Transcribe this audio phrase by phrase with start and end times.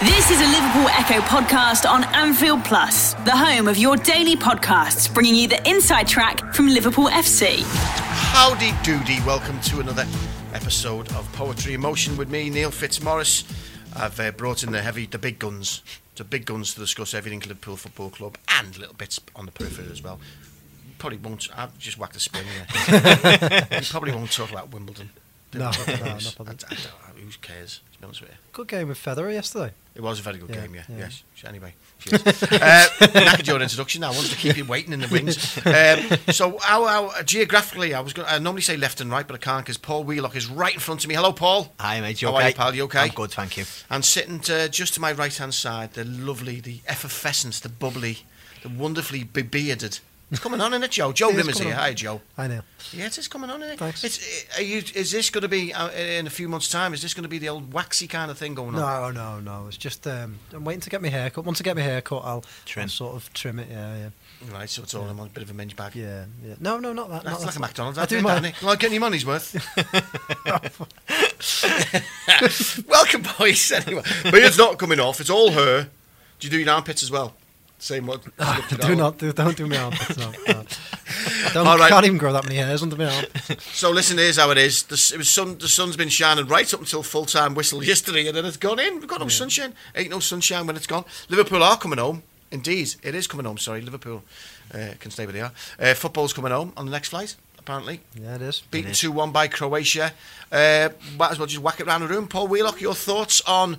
[0.00, 5.12] This is a Liverpool Echo podcast on Anfield Plus, the home of your daily podcasts,
[5.12, 7.64] bringing you the inside track from Liverpool FC.
[7.64, 10.06] Howdy doody, welcome to another
[10.54, 13.42] episode of Poetry Emotion with me, Neil Fitzmaurice.
[13.96, 15.82] I've uh, brought in the heavy, the big guns,
[16.14, 19.52] the big guns to discuss everything to Liverpool Football Club and little bits on the
[19.52, 20.20] periphery as well.
[20.98, 23.66] Probably won't, I've just whacked a spin here.
[23.72, 25.10] you probably won't talk about Wimbledon.
[25.54, 26.64] No, I, no, not I, bothered.
[26.70, 28.36] I don't, who cares, to be honest with you?
[28.52, 29.72] Good game with Federer yesterday.
[29.98, 30.82] It was a very good Yeah, game, yeah.
[30.88, 30.96] yeah.
[30.98, 31.24] Yes.
[31.44, 32.22] Anyway, cheers.
[32.24, 34.04] uh, knackered your introduction.
[34.04, 35.58] I wanted to keep you waiting in the wings.
[35.66, 38.28] Um, so, how, how, geographically, I was going.
[38.28, 40.78] I normally say left and right, but I can't because Paul Wheelock is right in
[40.78, 41.16] front of me.
[41.16, 41.74] Hello, Paul.
[41.80, 42.22] Hi, mate.
[42.22, 42.44] You How okay?
[42.44, 42.74] are you, pal?
[42.76, 42.98] You okay?
[43.00, 43.64] I'm good, thank you.
[43.90, 48.18] And sitting to, just to my right hand side, the lovely, the effervescent, the bubbly,
[48.62, 49.98] the wonderfully bearded.
[50.30, 51.12] It's coming on, isn't it, Joe?
[51.12, 51.72] Joe It Rimmer's here.
[51.72, 51.78] on.
[51.78, 52.20] Hi, Joe.
[52.36, 52.60] I know.
[52.92, 53.78] Yeah, it is coming on, isn't it?
[53.78, 54.04] Thanks.
[54.04, 57.00] It's, are you, is this going to be, uh, in a few months' time, is
[57.00, 59.14] this going to be the old waxy kind of thing going on?
[59.14, 59.68] No, no, no.
[59.68, 61.46] It's just um, I'm waiting to get my hair cut.
[61.46, 62.82] Once I get my hair cut, I'll, Trim.
[62.82, 63.68] I'll sort of trim it.
[63.70, 64.08] Yeah, yeah,
[64.52, 65.96] Right, so it's all in one bit of a minge bag.
[65.96, 66.54] yeah, yeah.
[66.60, 67.24] No, no, not that.
[67.24, 67.60] That's not like a.
[67.60, 67.98] McDonald's.
[67.98, 68.52] I do my.
[68.62, 69.54] Like getting your money's worth.
[72.86, 73.72] Welcome, boys.
[73.72, 75.20] Anyway, beard's not coming off.
[75.20, 75.88] It's all her.
[76.38, 77.34] Do you do your armpits as well?
[77.78, 78.20] Same one.
[78.80, 79.32] do not do.
[79.32, 80.18] Don't do my armpits.
[80.18, 80.64] No, no.
[81.46, 81.66] I don't.
[81.66, 81.88] All right.
[81.88, 83.24] Can't even grow that many hairs under my arm.
[83.60, 84.82] So listen, here's how it is.
[84.82, 88.26] The, it was sun, the sun's been shining right up until full time whistle yesterday,
[88.26, 88.98] and then it's gone in.
[88.98, 89.74] We've got no sunshine.
[89.94, 91.04] Ain't no sunshine when it's gone.
[91.28, 92.24] Liverpool are coming home.
[92.50, 93.58] Indeed, it is coming home.
[93.58, 94.24] Sorry, Liverpool
[94.74, 95.52] uh, can stay where they are.
[95.78, 97.36] Uh, football's coming home on the next flight.
[97.68, 98.62] Apparently, Yeah, it is.
[98.70, 99.00] beaten It is.
[99.00, 100.14] two one by Croatia.
[100.50, 100.88] Uh,
[101.18, 102.26] might as well just whack it around the room.
[102.26, 103.76] Paul Wheelock, your thoughts on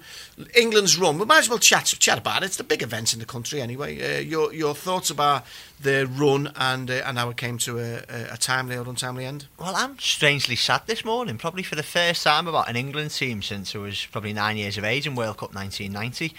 [0.56, 1.18] England's run?
[1.18, 2.46] We might as well chat chat about it.
[2.46, 4.18] It's the big event in the country anyway.
[4.18, 5.44] Uh, your your thoughts about
[5.82, 9.26] the run and uh, and how it came to a, a, a timely or untimely
[9.26, 9.48] end?
[9.58, 13.42] Well, I'm strangely sad this morning, probably for the first time about an England team
[13.42, 16.36] since I was probably nine years of age in World Cup 1990.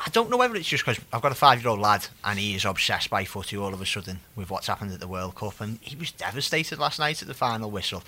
[0.00, 2.64] I don't know whether it's just because I've got a five-year-old lad and he is
[2.64, 5.78] obsessed by footy all of a sudden with what's happened at the World Cup, and
[5.80, 8.04] he was devastated last night at the final whistle.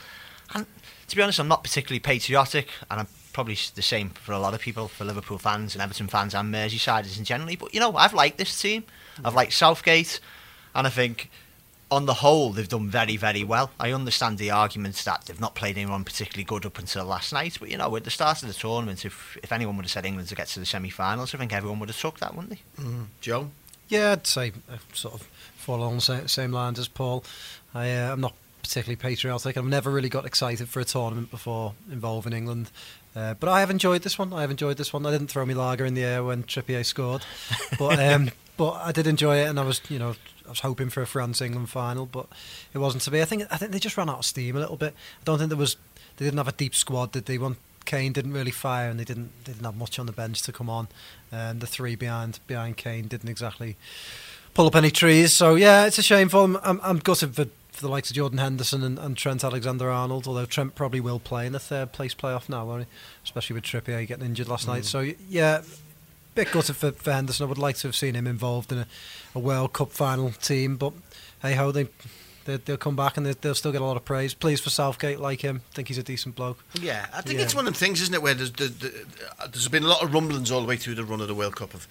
[0.54, 0.66] And
[1.08, 4.54] to be honest, I'm not particularly patriotic, and I'm probably the same for a lot
[4.54, 7.56] of people, for Liverpool fans and Everton fans and Merseysiders in generally.
[7.56, 8.84] But you know, I've liked this team.
[9.24, 10.20] I've liked Southgate,
[10.74, 11.30] and I think
[11.90, 13.70] on the whole, they've done very, very well.
[13.80, 17.56] I understand the arguments that they've not played anyone particularly good up until last night,
[17.58, 20.06] but you know, at the start of the tournament, if if anyone would have said
[20.06, 22.82] England to get to the semi-finals, I think everyone would have took that, wouldn't they?
[23.20, 23.50] Joe,
[23.88, 25.22] Yeah, I'd say uh, sort of
[25.56, 27.24] fall along the same, same lines as Paul.
[27.74, 29.56] I, uh, I'm not particularly patriotic.
[29.56, 32.70] I've never really got excited for a tournament before involving England.
[33.16, 34.32] Uh, but I have enjoyed this one.
[34.32, 35.04] I have enjoyed this one.
[35.04, 37.24] I didn't throw my lager in the air when Trippier scored,
[37.78, 40.14] but um, but I did enjoy it, and I was you know
[40.50, 42.26] I was hoping for a France England final, but
[42.74, 43.22] it wasn't to be.
[43.22, 44.94] I think I think they just ran out of steam a little bit.
[45.20, 45.76] I don't think there was
[46.16, 47.12] they didn't have a deep squad.
[47.12, 47.38] Did they?
[47.38, 50.42] One Kane didn't really fire, and they didn't they didn't have much on the bench
[50.42, 50.88] to come on.
[51.30, 53.76] And the three behind behind Kane didn't exactly
[54.52, 55.32] pull up any trees.
[55.32, 56.58] So yeah, it's a shame for them.
[56.64, 60.26] I'm, I'm gutted for, for the likes of Jordan Henderson and, and Trent Alexander-Arnold.
[60.26, 62.88] Although Trent probably will play in the third place playoff now, won't he?
[63.22, 64.82] Especially with Trippier getting injured last night.
[64.82, 64.86] Mm.
[64.86, 65.62] So yeah,
[66.44, 67.44] bit gutted for, for Henderson.
[67.44, 68.86] I would like to have seen him involved in a,
[69.34, 70.92] a World Cup final team, but
[71.42, 71.88] hey ho, they.
[72.46, 74.32] They, they'll come back and they, they'll still get a lot of praise.
[74.32, 75.60] Pleased for Southgate, like him.
[75.74, 76.64] Think he's a decent bloke.
[76.80, 77.44] Yeah, I think Yeah.
[77.44, 80.14] it's one of the things, isn't it, where there's, there's, there's been a lot of
[80.14, 81.86] rumblings all the way through the run of the World Cup of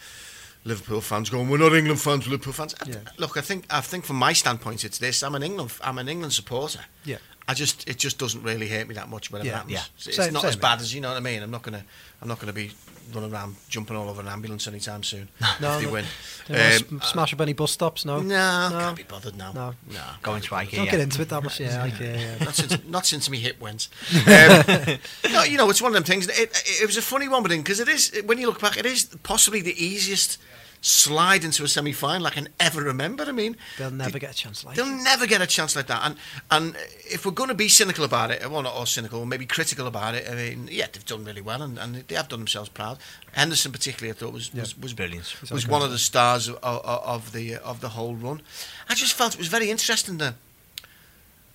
[0.65, 2.95] Liverpool fans going, "We're not England fans, we're Liverpool fans." I- Yeah.
[3.17, 6.09] Look, I think I think from my standpoint, it's this: I'm an England, I'm an
[6.09, 6.79] England supporter.
[7.05, 7.17] Yeah.
[7.49, 9.53] I just it just doesn't really hurt me that much when it Yeah.
[9.57, 9.71] happens.
[9.73, 9.83] Yeah.
[9.97, 11.41] It's, Same- not same as bad as you know what I mean.
[11.41, 11.83] I'm not gonna
[12.21, 12.71] I'm not gonna be
[13.13, 15.91] running around jumping all over an ambulance anytime soon if No, they no.
[15.93, 16.05] win.
[16.49, 18.05] Um, smash up any bus stops?
[18.05, 18.19] No.
[18.21, 18.79] no, No.
[18.79, 19.51] can't be bothered now.
[19.51, 19.73] No.
[19.91, 20.01] no.
[20.21, 20.75] Going to IKEA.
[20.75, 21.59] Don't get into it that much.
[21.59, 22.45] Yeah, okay, yeah.
[22.45, 23.87] not since not since me hip went.
[24.29, 26.27] Um, no, you know, it's one of them things.
[26.27, 28.77] It, it, it was a funny one, but because it is when you look back,
[28.77, 30.37] it is possibly the easiest
[30.81, 33.23] slide into a semi-final I can ever remember.
[33.23, 34.83] I mean, They'll never get a chance like that.
[34.83, 35.03] They'll it.
[35.03, 36.01] never get a chance like that.
[36.03, 36.15] And
[36.51, 36.75] and
[37.05, 40.15] if we're going to be cynical about it, well, not all cynical, maybe critical about
[40.15, 40.29] it.
[40.29, 42.97] I mean, yeah, they've done really well, and, and they have done themselves proud.
[43.33, 45.35] Henderson, particularly, I thought was was, was Brilliant.
[45.51, 48.41] Was one of the stars of, of, of the of the whole run.
[48.87, 50.35] I just felt it was very interesting that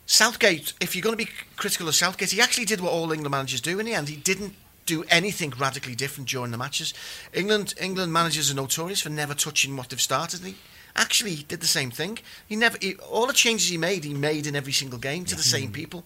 [0.06, 0.75] Southgate.
[0.81, 3.60] If you're going to be critical of Southgate, he actually did what all England managers
[3.60, 4.08] do in the end.
[4.08, 4.54] He didn't
[4.86, 6.94] do anything radically different during the matches.
[7.32, 10.40] England England managers are notorious for never touching what they've started.
[10.40, 10.56] He
[10.96, 12.19] actually did the same thing.
[12.46, 15.36] He never he, all the changes he made, he made in every single game to
[15.36, 16.04] the same people.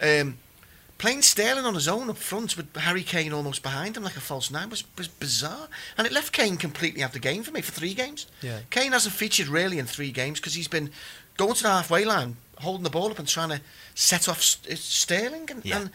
[0.00, 0.38] Um,
[0.98, 4.20] playing Sterling on his own up front with Harry Kane almost behind him like a
[4.20, 5.68] false nine was, was bizarre,
[5.98, 8.26] and it left Kane completely out of the game for me for three games.
[8.42, 8.60] Yeah.
[8.70, 10.90] Kane hasn't featured really in three games because he's been
[11.36, 13.60] going to the halfway line, holding the ball up and trying to
[13.94, 15.50] set off S- Sterling.
[15.50, 15.78] And, Yeah.
[15.80, 15.90] and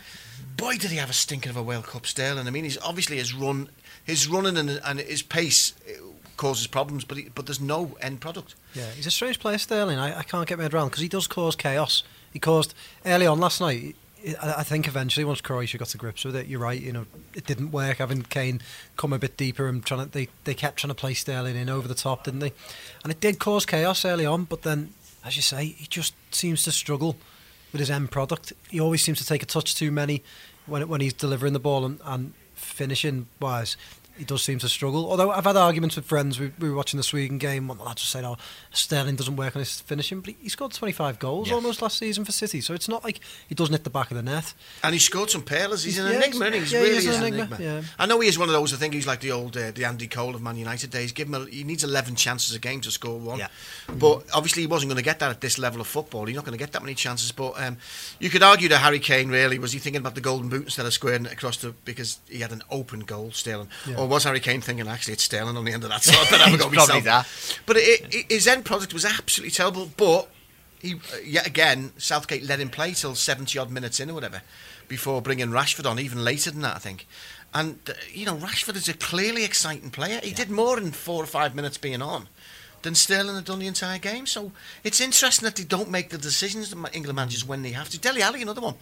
[0.58, 2.48] boy, did he have a stinker of a World Cup, Sterling.
[2.48, 3.70] I mean, he's obviously his run,
[4.04, 6.02] his running and, and his pace uh,
[6.38, 8.56] causes problems, but he, but there's no end product.
[8.74, 10.00] Yeah, he's a strange player, Sterling.
[10.00, 12.04] I, I can't get my head around because he does cause chaos.
[12.32, 12.74] He caused
[13.06, 13.96] early on last night.
[14.42, 16.80] I I think eventually, once Croatia got to grips with it, you're right.
[16.82, 18.62] You know, it didn't work having Kane
[18.98, 20.12] come a bit deeper and trying to.
[20.12, 22.52] They, they kept trying to play Sterling in over the top, didn't they?
[23.04, 24.44] And it did cause chaos early on.
[24.44, 24.94] But then,
[25.26, 27.16] as you say, he just seems to struggle
[27.72, 28.54] with his end product.
[28.70, 30.24] He always seems to take a touch too many
[30.66, 33.78] when when he's delivering the ball and, and finishing wise.
[34.20, 35.10] He does seem to struggle.
[35.10, 36.40] Although I've had arguments with friends.
[36.40, 37.68] We, we were watching the Sweden game.
[37.68, 38.38] One of the lads was saying, "Oh,
[38.72, 41.56] Sterling doesn't work on his finishing," but he, he scored 25 goals Yeah.
[41.56, 42.62] almost last season for City.
[42.62, 44.54] So it's not like he doesn't hit the back of the net.
[44.84, 45.84] And he scored some pearlers.
[45.84, 46.46] He's an Yeah, enigma.
[46.52, 47.82] he's- He's yeah, really is is an an enigma, enigma.
[47.82, 47.88] yeah.
[47.98, 48.74] I know he is one of those.
[48.74, 51.12] I think he's like the old, uh, the Andy Cole of Man United days.
[51.14, 53.40] Give him, a, he needs 11 chances a game to score one.
[53.40, 53.48] Yeah.
[53.88, 56.26] But obviously, he wasn't going to get that at this level of football.
[56.26, 57.32] He's not going to get that many chances.
[57.32, 57.78] But um,
[58.20, 60.86] you could argue that Harry Kane really was he thinking about the golden boot instead
[60.86, 63.96] of squaring it across the because he had an open goal, Sterling, Yeah.
[63.98, 66.04] or was Harry Kane thinking actually it's Sterling on the end of that?
[66.04, 67.60] So I better have a go It's probably myself.
[67.66, 69.90] But it, it, his end product was absolutely terrible.
[69.96, 70.30] But
[70.82, 74.42] he uh, yet again Southgate let him play till 70 odd minutes in or whatever
[74.88, 77.06] before bringing Rashford on even later than that I think
[77.54, 81.22] and uh, you know Rashford is a clearly exciting player he did more in four
[81.24, 82.28] or five minutes being on
[82.82, 84.54] than Sterling had done the entire game so
[84.84, 88.00] it's interesting that they don't make the decisions that England managers when they have to
[88.00, 88.76] Dele Alli another one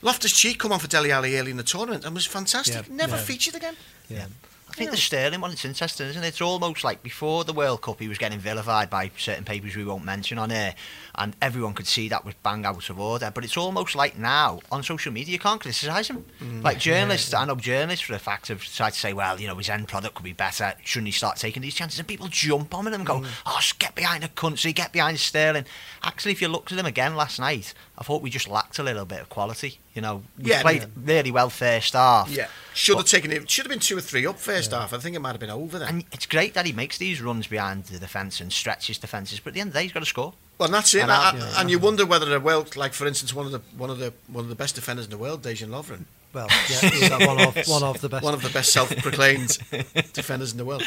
[0.00, 3.16] Loftus-Cheek come on for Dele Alli early in the tournament and was fantastic Yeah, never
[3.16, 3.22] yeah.
[3.22, 3.76] featured again
[4.08, 4.26] Yeah.
[4.72, 6.28] I think the Sterling one, it's interesting, isn't it?
[6.28, 9.84] It's almost like before the World Cup, he was getting vilified by certain papers we
[9.84, 10.74] won't mention on here,
[11.14, 13.30] and everyone could see that was bang out of order.
[13.34, 16.24] But it's almost like now, on social media, you can't criticise him.
[16.40, 16.62] Mm-hmm.
[16.62, 19.56] like journalists, I know journalists for the fact have tried to say, well, you know,
[19.56, 21.98] his end product could be better, shouldn't he start taking these chances?
[21.98, 23.26] And people jump on him and go, mm.
[23.44, 25.66] oh, just get behind the country, get behind Sterling.
[26.02, 28.82] Actually, if you looked at him again last night, I thought we just lacked a
[28.82, 29.78] little bit of quality.
[29.94, 30.86] You know, we Yeah, played yeah.
[30.96, 32.28] really well first half.
[32.28, 34.98] yeah should have taken it should have been two or three up first half I
[34.98, 37.46] think it might have been over then And it's great that he makes these runs
[37.46, 40.00] behind the defence and stretches defences, but at the end of the day, he's got
[40.00, 40.32] to score.
[40.58, 41.02] Well, and that's it.
[41.02, 43.46] And And, I- and, yeah, and you wonder whether the world, like for instance, one
[43.46, 46.04] of the one of the one of the best defenders in the world, Dejan Lovren,
[46.32, 48.24] Well, yeah, one of one of the best.
[48.24, 49.58] one of the best self-proclaimed
[50.12, 50.82] defenders in the world.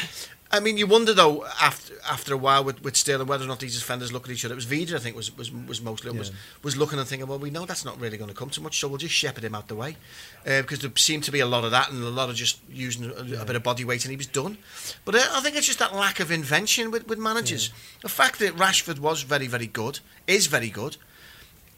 [0.50, 3.58] I mean, you wonder though after after a while with, with Sterling whether or not
[3.60, 4.54] these defenders look at each other.
[4.54, 6.34] It was Vida, I think, was was, was mostly was Yeah.
[6.62, 8.78] was looking and thinking, well, we know that's not really going to come too much,
[8.78, 9.96] so we'll just shepherd him out the way,
[10.46, 12.58] uh, because there seemed to be a lot of that and a lot of just
[12.70, 14.58] using a, a bit of body weight, and he was done.
[15.04, 17.70] But uh, I think it's just that lack of invention with, with managers.
[18.02, 19.98] The fact that Rashford was very very good
[20.28, 20.96] is very good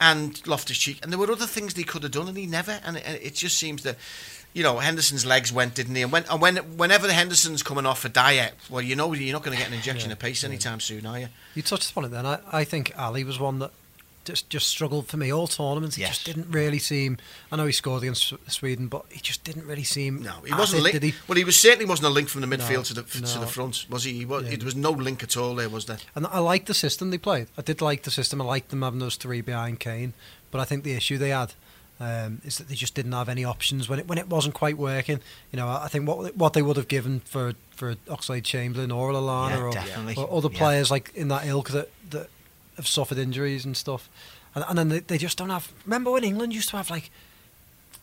[0.00, 2.80] and Loftus Cheek, and there were other things they could have done, and he never.
[2.84, 3.96] And it, it just seems that,
[4.54, 6.02] you know, Henderson's legs went, didn't he?
[6.02, 9.32] And when, and when whenever the Henderson's coming off a diet, well, you know, you're
[9.32, 11.28] not going to get an injection Yeah, of pace anytime soon, are you?
[11.54, 12.26] You touched upon it then.
[12.26, 13.72] I, I think Alli was one that
[14.28, 15.96] just just struggled for me all tournaments.
[15.96, 16.10] He Yes.
[16.18, 17.18] just didn't really seem.
[17.50, 20.22] I know he scored against Sweden, but he just didn't really seem.
[20.22, 21.14] No, he wasn't he?
[21.26, 23.40] Well, he was certainly wasn't a link from the midfield No, to the to no.
[23.40, 24.12] the front, was he?
[24.12, 24.56] he was, Yeah.
[24.56, 25.98] There was no link at all there, was there?
[26.14, 27.48] And I liked the system they played.
[27.58, 28.40] I did like the system.
[28.40, 30.12] I liked them having those three behind Kane.
[30.50, 31.54] But I think the issue they had
[32.00, 34.78] um, is that they just didn't have any options when it when it wasn't quite
[34.78, 35.20] working.
[35.52, 39.12] You know, I think what what they would have given for for Oxlade Chamberlain or
[39.12, 40.58] Lallana Yeah, or, or other Yeah.
[40.58, 42.28] players like in that ilk that that
[42.78, 44.08] have suffered injuries and stuff.
[44.54, 45.70] And, and then they, they just don't have.
[45.84, 47.10] Remember when England used to have like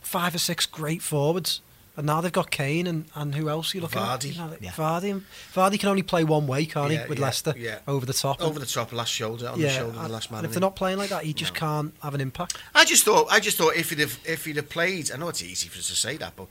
[0.02, 1.62] five or six great forwards,
[1.98, 4.14] and now they've got Kane and, and who else are you looking Vardy.
[4.14, 4.26] at?
[4.26, 4.72] You know, like Yeah.
[4.72, 5.22] Vardy.
[5.54, 7.10] Vardy can only play one way, can't Yeah, he?
[7.10, 7.80] With yeah, Leicester yeah.
[7.88, 8.42] over the top.
[8.42, 10.40] Over the top, last shoulder on the shoulder, of and, the last man.
[10.40, 11.60] and if they're not playing like that, he just No.
[11.60, 12.58] can't have an impact.
[12.76, 15.30] I just thought, I just thought if he'd have, if he'd have played, I know
[15.30, 16.48] it's easy for us to say that, but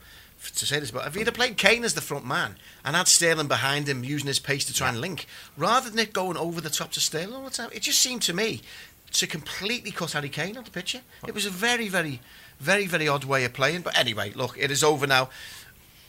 [0.51, 3.07] to say this, but if he'd have played Kane as the front man and had
[3.07, 5.25] Sterling behind him using his pace to try and link,
[5.57, 8.21] rather than it going over the top to Sterling all the time, it just seemed
[8.23, 8.61] to me
[9.13, 11.01] to completely cut Harry Kane off the picture.
[11.27, 12.19] It was a very, very,
[12.59, 13.81] very, very odd way of playing.
[13.81, 15.29] But anyway, look, it is over now.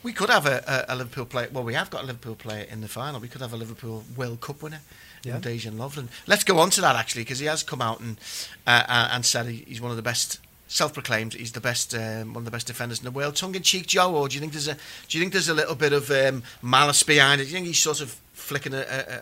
[0.03, 1.49] We could have a, a, a Liverpool player.
[1.51, 3.19] Well, we have got a Liverpool player in the final.
[3.19, 4.81] We could have a Liverpool World Cup winner
[5.23, 5.35] Yeah.
[5.37, 6.07] in Dejan Lovren.
[6.27, 8.17] Let's go on to that actually, because he has come out and
[8.65, 10.39] uh, uh, and said he's one of the best.
[10.69, 13.35] Self-proclaimed, he's the best, um, one of the best defenders in the world.
[13.37, 14.75] Tongue-in-cheek, Joe, or do you think there's a,
[15.07, 17.45] do you think there's a little bit of um, malice behind it?
[17.45, 18.81] Do you think he's sort of flicking a, a,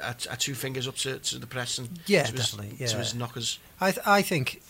[0.10, 2.98] a, a two fingers up to, to the press and Yeah, to his, definitely, to
[2.98, 3.60] his knockers?
[3.80, 4.62] I th- I think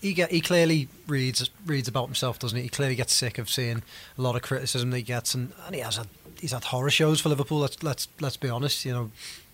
[0.00, 2.64] he get he clearly reads reads about himself, doesn't he?
[2.64, 3.82] He clearly gets sick of seeing
[4.18, 6.08] a lot of criticism that he gets, and, and he has had
[6.40, 7.58] he's had horror shows for Liverpool.
[7.58, 8.84] Let's let's let's be honest.
[8.84, 9.10] You know,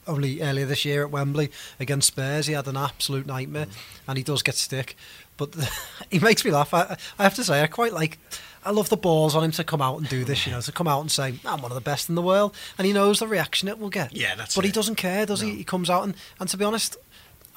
[0.07, 3.77] only earlier this year at Wembley against Spurs, he had an absolute nightmare, mm.
[4.09, 4.97] and he does get stick.
[5.37, 5.55] But
[6.11, 6.75] he makes me laugh.
[6.75, 8.19] I, I have to say, I quite like.
[8.63, 10.73] I love the balls on him to come out and do this, you know, to
[10.73, 12.55] come out and say, I'm one of the best in the world.
[12.77, 14.15] And he knows the reaction it will get.
[14.15, 15.49] Yeah, that's But he doesn't care, does he?
[15.49, 15.57] No.
[15.57, 16.99] He comes out and, and to be honest,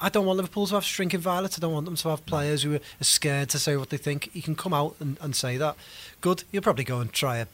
[0.00, 1.58] I don't want Liverpool to have shrinking violets.
[1.58, 4.30] I don't want them to have players who are scared to say what they think.
[4.32, 5.76] You can come out and, and say that.
[6.22, 6.44] Good.
[6.50, 7.46] You'll probably go and try a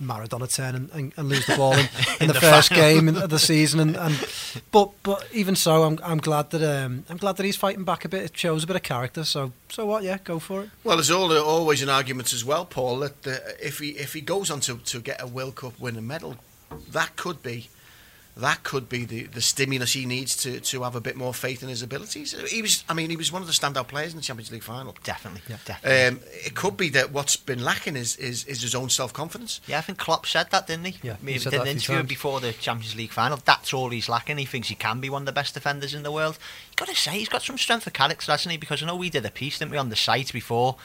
[0.00, 1.88] Maradona turn and, and, and lose the ball in,
[2.20, 2.84] in the, the first final.
[2.84, 3.80] game of the season.
[3.80, 4.28] And, and
[4.72, 8.04] but but even so, I'm I'm glad that um, I'm glad that he's fighting back
[8.04, 8.22] a bit.
[8.22, 9.24] It shows a bit of character.
[9.24, 10.02] So so what?
[10.02, 10.70] Yeah, go for it.
[10.84, 14.20] Well, there's all, always an argument as well, Paul, that uh, if he if he
[14.20, 16.36] goes on to, to get a World Cup winning medal,
[16.90, 17.68] that could be
[18.36, 21.62] that could be the, the stimulus he needs to, to have a bit more faith
[21.62, 22.32] in his abilities.
[22.50, 24.62] He was, I mean, he was one of the standout players in the Champions League
[24.62, 24.96] final.
[25.02, 25.56] Definitely, Yeah.
[25.64, 26.06] definitely.
[26.06, 29.60] Um, it could be that what's been lacking is is, is his own self confidence.
[29.66, 30.96] Yeah, I think Klopp said that, didn't he?
[31.02, 32.08] Yeah, I mean, he did an interview times.
[32.08, 33.38] before the Champions League final.
[33.44, 34.38] That's all he's lacking.
[34.38, 36.38] He thinks he can be one of the best defenders in the world.
[36.70, 38.58] You got to say he's got some strength of character, hasn't he?
[38.58, 40.76] Because I know we did a piece, didn't we, on the site before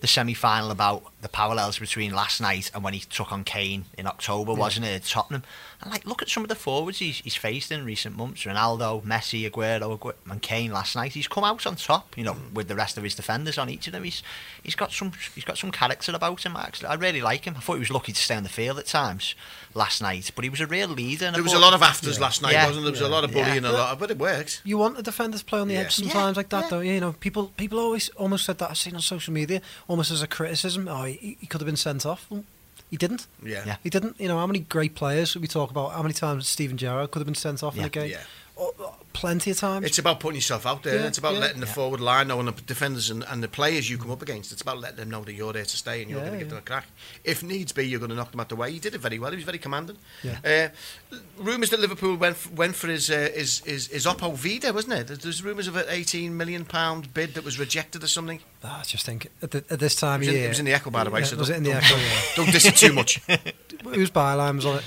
[0.00, 4.06] the semi-final about the parallels between last night and when he took on Kane in
[4.06, 5.42] October, wasn't it, at Tottenham?
[5.82, 9.02] And like, look at some of the forwards he's, he's faced in recent months: Ronaldo,
[9.04, 10.72] Messi, Aguero, Agu- and Kane.
[10.72, 12.16] Last night, he's come out on top.
[12.16, 14.04] You know, with the rest of his defenders on each of them.
[14.04, 14.22] He's
[14.62, 16.56] he's got some he's got some character about him.
[16.56, 17.54] Actually, I really like him.
[17.56, 19.34] I thought he was lucky to stay on the field at times
[19.74, 21.26] last night, but he was a real leader.
[21.26, 22.22] and There was a lot of afters Yeah.
[22.24, 22.66] last night, Yeah.
[22.66, 22.92] wasn't there?
[22.92, 23.44] There was a lot of Yeah.
[23.44, 24.62] bullying, a lot, of, but it worked.
[24.64, 25.80] You want the defenders to play on the Yeah.
[25.80, 26.68] edge sometimes Yeah, like that, yeah.
[26.70, 26.80] though.
[26.80, 30.22] You know, people people always almost said that I've seen on social media, almost as
[30.22, 30.86] a criticism.
[30.88, 32.26] Oh, he, he could have been sent off.
[32.30, 32.44] Well,
[32.90, 33.26] he didn't.
[33.44, 33.64] Yeah.
[33.66, 33.76] Yeah.
[33.82, 34.20] He didn't.
[34.20, 35.92] You know, how many great players we talk about?
[35.92, 37.86] How many times Steven Gerrard could have been sent off in Yeah.
[37.86, 38.10] a game?
[38.10, 38.66] Yeah.
[39.12, 39.84] Plenty of times.
[39.86, 41.00] It's about putting yourself out there.
[41.00, 41.40] Yeah, it's about yeah.
[41.40, 41.72] letting the Yeah.
[41.72, 44.52] forward line know and the defenders and, and the players you come up against.
[44.52, 46.48] It's about letting them know that you're there to stay and you're going to give
[46.48, 46.86] them a crack.
[47.24, 48.70] If needs be, you're going to knock them out the way.
[48.72, 49.30] He did it very well.
[49.30, 49.96] He was very commanding.
[50.22, 50.70] Yeah.
[51.12, 54.72] Uh, rumours that Liverpool went f- went for his uh, his, his his Oppo Vida,
[54.72, 55.06] wasn't it?
[55.08, 58.40] There's, there's rumours of an 18 million pound bid that was rejected or something.
[58.62, 60.44] Ah, I just think at, the, at this time of in, year.
[60.46, 61.24] it was in the Echo, by the way.
[61.24, 61.96] So was it in the don't- Echo?
[61.96, 62.20] Yeah.
[62.36, 63.16] Don't diss it too much.
[63.84, 64.84] Whose byline was on it?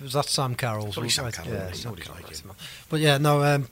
[0.00, 0.94] Was that Sam Carroll's?
[0.94, 2.56] Probably Sam Carroll, Yeah, yeah, Sam Carroll, like.
[2.88, 3.42] But yeah, no.
[3.42, 3.68] Um,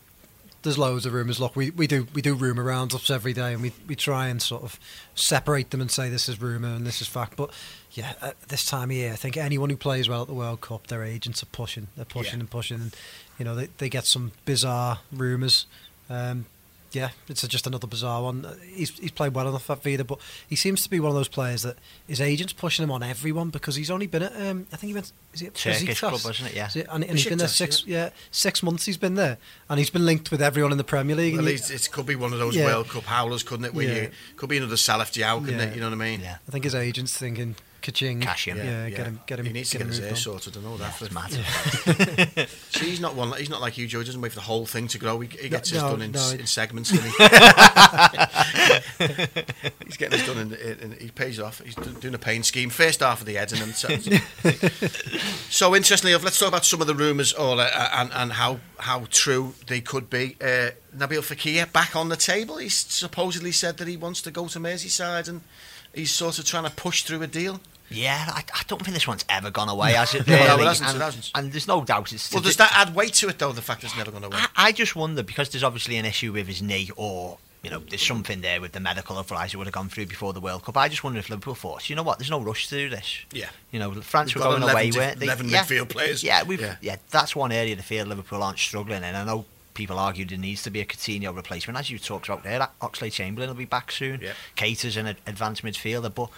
[0.62, 1.38] there's loads of rumours.
[1.38, 4.42] Look, we, we do we do rumour roundups every day, and we, we try and
[4.42, 4.78] sort of
[5.14, 7.36] separate them and say this is rumour and this is fact.
[7.36, 7.50] But
[7.92, 10.60] yeah, at this time of year, I think anyone who plays well at the World
[10.60, 12.40] Cup, their agents are pushing, they're pushing Yeah.
[12.40, 12.96] and pushing, and
[13.38, 15.66] you know they, they get some bizarre rumours.
[16.10, 16.46] Um,
[16.92, 18.44] yeah, it's just another bizarre one.
[18.44, 20.18] Uh, He's he's played well enough at Vida, but
[20.48, 21.76] he seems to be one of those players that
[22.06, 24.94] his agent's pushing him on everyone because he's only been at um, I think he
[24.94, 25.98] went is it Turkish Besiktas?
[25.98, 26.56] club, wasn't it?
[26.56, 26.66] Yeah.
[26.68, 28.10] Is it- and, and he's been there Besiktas, six yeah.
[28.30, 28.84] six months.
[28.86, 31.34] He's been there, and he's been linked with everyone in the Premier League.
[31.36, 32.66] Well, and you- it could be one of those Yeah.
[32.66, 33.74] World Cup howlers, couldn't it?
[33.74, 34.02] Where Yeah.
[34.02, 35.66] you could be another Salif Diao, couldn't Yeah.
[35.66, 35.74] it?
[35.74, 36.20] You know what I mean?
[36.20, 36.38] Yeah.
[36.46, 38.20] I think his agent's thinking ka-ching.
[38.20, 38.56] Cash in.
[38.56, 39.46] Yeah, get him, get him.
[39.46, 40.56] He needs to get get his hair sorted.
[40.56, 40.98] and all that.
[40.98, 41.30] That's mad.
[42.70, 43.32] See, he's not one.
[43.36, 44.00] He's not like you, Joe.
[44.00, 45.20] He doesn't wait for the whole thing to grow.
[45.20, 46.90] He, he gets his no, done in, no, in segments.
[46.90, 46.98] he?
[49.86, 51.60] he's getting his done, in, in, in, he pays off.
[51.64, 52.70] He's doing a pain scheme.
[52.70, 53.88] First half of the head, and then so,
[55.48, 58.60] so interestingly enough, let's talk about some of the rumours or uh, and and how
[58.78, 60.36] how true they could be.
[60.40, 62.56] Uh, Nabil Fekir back on the table.
[62.58, 65.42] He's supposedly said that he wants to go to Merseyside, and
[65.98, 67.60] he's sort of trying to push through a deal.
[67.90, 70.26] Yeah, I, I don't think this one's ever gone away, has it?
[70.26, 71.30] No, it hasn't, it and, hasn't.
[71.34, 72.32] and there's no doubt it's.
[72.32, 73.52] Well, does that add weight to it though?
[73.52, 74.38] The fact it's never going to win.
[74.38, 77.80] I, I just wonder because there's obviously an issue with his knee, or you know,
[77.80, 80.64] there's something there with the medical advice he would have gone through before the World
[80.64, 80.76] Cup.
[80.76, 83.24] I just wonder if Liverpool thought, you know what, there's no rush to do this.
[83.32, 83.48] Yeah.
[83.72, 85.26] You know, France We've were going 11 away, di- weren't they?
[85.26, 85.62] 11 yeah.
[85.64, 86.22] midfield players.
[86.22, 86.76] Yeah, we've Yeah.
[86.80, 86.96] yeah.
[87.10, 89.14] that's one area of the field Liverpool aren't struggling in.
[89.14, 89.44] I know
[89.78, 92.68] people argued there needs to be a Coutinho replacement, as you talked about there.
[92.82, 94.20] Oxlade Chamberlain will be back soon.
[94.20, 94.32] Yeah.
[94.56, 96.28] Keita's an advanced midfielder, but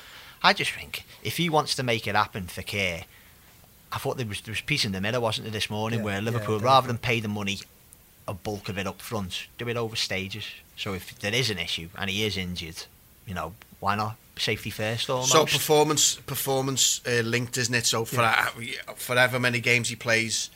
[0.43, 3.05] I just think if he wants to make it happen Fekir,
[3.93, 6.05] I thought there was there was peace in the middle, wasn't there, this morning, Yeah,
[6.05, 6.65] where Liverpool, definitely.
[6.65, 7.59] rather than pay the money,
[8.29, 10.47] a bulk of it up front, do it over stages.
[10.77, 12.85] So if there is an issue and he is injured,
[13.27, 15.33] you know, why not safety first almost?
[15.33, 17.87] So performance performance uh, linked, isn't it?
[17.87, 18.47] So for uh,
[18.97, 20.51] for however many games he plays,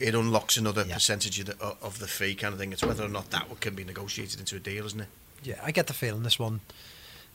[0.00, 0.94] it unlocks another Yeah.
[0.94, 2.72] percentage of the, of the fee kind of thing.
[2.72, 5.08] It's whether or not that can be negotiated into a deal, isn't it?
[5.44, 6.60] Yeah, I get the feeling this one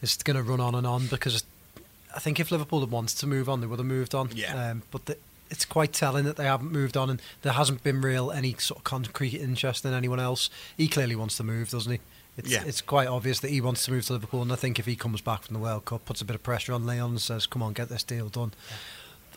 [0.01, 1.43] is going to run on and on because
[2.15, 4.29] I think if Liverpool had wanted to move on, they would have moved on.
[4.33, 4.71] Yeah.
[4.71, 5.17] Um, but the,
[5.51, 8.79] it's quite telling that they haven't moved on, and there hasn't been real any sort
[8.79, 10.49] of concrete interest in anyone else.
[10.75, 11.99] He clearly wants to move, doesn't he?
[12.37, 12.63] It's, Yeah.
[12.65, 14.95] it's quite obvious that he wants to move to Liverpool, and I think if he
[14.95, 17.45] comes back from the World Cup, puts a bit of pressure on Lyon and says,
[17.47, 18.53] "Come on, get this deal done."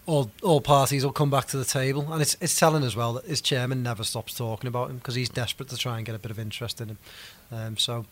[0.08, 3.12] All, all parties will come back to the table, and it's it's telling as well
[3.12, 6.14] that his chairman never stops talking about him because he's desperate to try and get
[6.14, 6.98] a bit of interest in him.
[7.52, 8.06] Um, so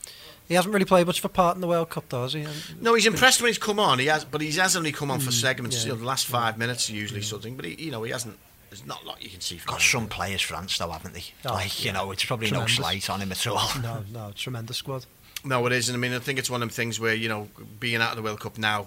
[0.46, 2.44] he hasn't really played much of a part in the World Cup, though, has he?
[2.44, 3.98] Um, No, he's impressed when he's come on.
[3.98, 5.76] He has, but he has only come on for segments.
[5.76, 5.86] Mm, yeah.
[5.86, 7.56] You know, the last five minutes usually something.
[7.56, 8.36] But he, you know, he hasn't.
[8.68, 10.00] There's not a lot you can see from Got him.
[10.00, 11.24] some players, France, though, haven't they?
[11.46, 12.78] Oh, like, you know, it's probably Tremendous.
[12.78, 13.70] no slight on him at all.
[13.80, 15.06] no, no, tremendous squad.
[15.44, 17.30] No, it is, and I mean, I think it's one of them things where you
[17.30, 17.48] know,
[17.80, 18.86] being out of the World Cup now,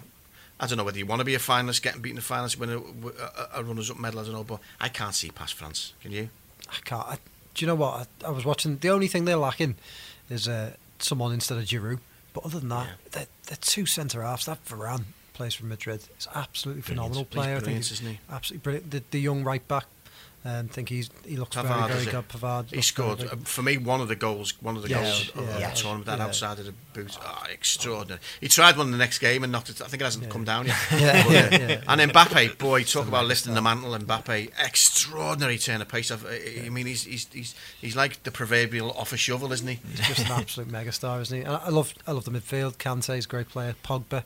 [0.59, 2.69] I don't know whether you want to be a finalist, getting beaten a finalist, win
[2.69, 4.19] a, a, a runners-up medal.
[4.19, 5.93] I don't know, but I can't see past France.
[6.01, 6.29] Can you?
[6.69, 7.05] I can't.
[7.07, 7.15] I,
[7.55, 8.07] do you know what?
[8.23, 8.77] I, I was watching.
[8.77, 9.75] The only thing they're lacking
[10.29, 11.99] is uh, someone instead of Giroud.
[12.33, 12.93] But other than that, Yeah.
[13.11, 14.45] they're, they're two centre halves.
[14.45, 16.01] That Varane plays for Madrid.
[16.15, 17.13] It's absolutely Brilliant.
[17.15, 17.55] phenomenal player.
[17.55, 18.19] I think he's isn't he?
[18.29, 18.91] absolutely brilliant.
[18.91, 19.85] The, the young right back.
[20.45, 22.27] Um, think he's he looks Pavard, very very good.
[22.29, 22.73] Pavard.
[22.73, 25.59] He scored very, for me one of the goals, one of the goals yeah, of
[25.59, 25.69] yeah.
[25.69, 26.05] the tournament.
[26.05, 26.25] That Yeah.
[26.25, 28.21] outside of the boot, oh, extraordinary.
[28.39, 29.81] He tried one in the next game and knocked it.
[29.81, 30.77] I think it hasn't come down yet.
[30.91, 31.81] Yeah, But, uh.
[31.89, 33.91] And Mbappe, boy, talk about lifting the mantle.
[33.97, 36.09] Mbappe, extraordinary turn of pace.
[36.09, 36.17] I
[36.65, 39.79] I mean, he's he's he's he's like the proverbial off a shovel, isn't he?
[39.89, 41.43] He's just an absolute megastar, isn't he?
[41.43, 42.77] And I I love, I love the midfield.
[42.77, 43.75] Kante's a great player.
[43.83, 44.23] Pogba,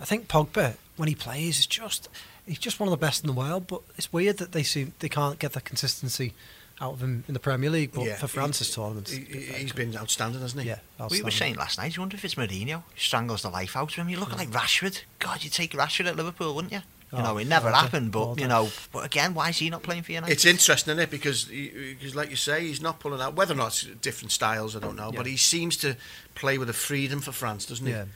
[0.00, 2.08] I think Pogba when he plays is just,
[2.46, 3.66] he's just one of the best in the world.
[3.66, 6.32] But it's weird that they seem they can't get the consistency
[6.80, 7.92] out of him in the Premier League.
[7.92, 10.68] But Yeah, for he- France's tournament, He, he- he's been outstanding, hasn't he?
[10.68, 10.78] yeah.
[11.10, 13.90] We were saying last night, you wonder if it's Mourinho who strangles the life out
[13.90, 14.08] of him.
[14.08, 14.56] You look at like hmm.
[14.56, 15.02] Rashford.
[15.18, 16.82] God, you'd take Rashford at Liverpool, wouldn't you?
[17.12, 19.58] You Oh, know, it never all happened, all but you know, but again, why is
[19.58, 20.32] he not playing for United?
[20.32, 21.10] It's interesting, isn't it?
[21.10, 23.36] Because, he, because, like you say, he's not pulling out.
[23.36, 25.12] Whether or not it's different styles, I don't know.
[25.12, 25.96] But he seems to
[26.34, 27.92] play with a freedom for France, doesn't he?
[27.92, 28.06] Yeah.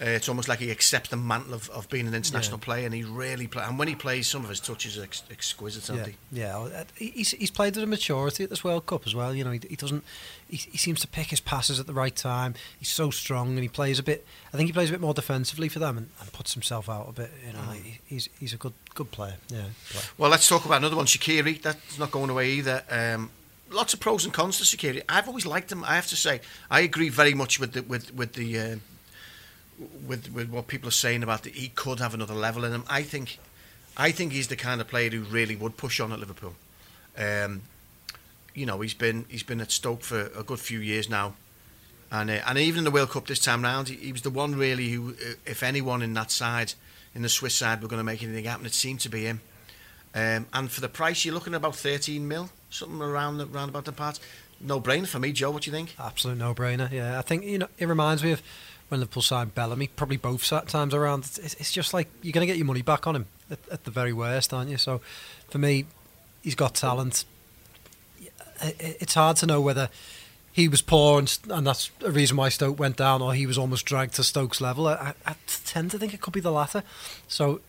[0.00, 2.64] Uh, it's almost like he accepts the mantle of, of being an international Yeah.
[2.64, 3.62] player, and he really play.
[3.64, 6.40] And when he plays, some of his touches are ex- exquisite, aren't Yeah, they?
[6.40, 6.56] yeah.
[6.56, 9.34] well, uh, he- He's, he's played at a maturity at this World Cup as well.
[9.34, 10.02] You know, he, he doesn't.
[10.48, 12.54] He, he seems to pick his passes at the right time.
[12.78, 14.26] He's so strong, and he plays a bit.
[14.54, 17.06] I think he plays a bit more defensively for them, and, and puts himself out
[17.08, 17.30] a bit.
[17.46, 17.82] You know, Mm.
[17.82, 19.34] he, he's he's a good good player.
[19.48, 19.64] Yeah.
[19.90, 20.04] Player.
[20.16, 21.60] Well, let's talk about another one, Shaqiri.
[21.60, 22.82] That's not going away either.
[22.90, 23.30] Um,
[23.70, 25.02] lots of pros and cons to Shaqiri.
[25.10, 25.84] I've always liked him.
[25.84, 26.40] I have to say,
[26.70, 28.76] I agree very much with the with with the uh,
[30.06, 32.84] with with what people are saying about that he could have another level in him.
[32.88, 33.38] I think,
[33.96, 36.54] I think he's the kind of player who really would push on at Liverpool.
[37.16, 37.62] Um,
[38.54, 41.34] you know, he's been he's been at Stoke for a good few years now,
[42.10, 44.30] and uh, and even in the World Cup this time round, he, he was the
[44.30, 46.74] one really who, uh, if anyone in that side,
[47.14, 49.40] in the Swiss side, were going to make anything happen, it seemed to be him.
[50.14, 53.68] Um, and for the price, you're looking at about 13 mil, something around the, round
[53.68, 54.18] about the part.
[54.60, 55.50] No brainer for me, Joe.
[55.50, 55.94] What do you think?
[55.98, 56.90] Absolute no-brainer.
[56.90, 58.42] Yeah, I think you know it reminds me of
[58.90, 59.88] when Liverpool signed Bellamy.
[59.88, 61.20] Probably both times around.
[61.20, 63.84] It's, it's just like you're going to get your money back on him at, at
[63.84, 64.76] the very worst, aren't you?
[64.76, 65.00] So,
[65.48, 65.86] for me,
[66.42, 67.24] he's got talent.
[68.60, 69.88] It's hard to know whether
[70.52, 73.56] he was poor and, and that's a reason why Stoke went down, or he was
[73.56, 74.88] almost dragged to Stoke's level.
[74.88, 76.82] I, I tend to think it could be the latter.
[77.28, 77.60] So,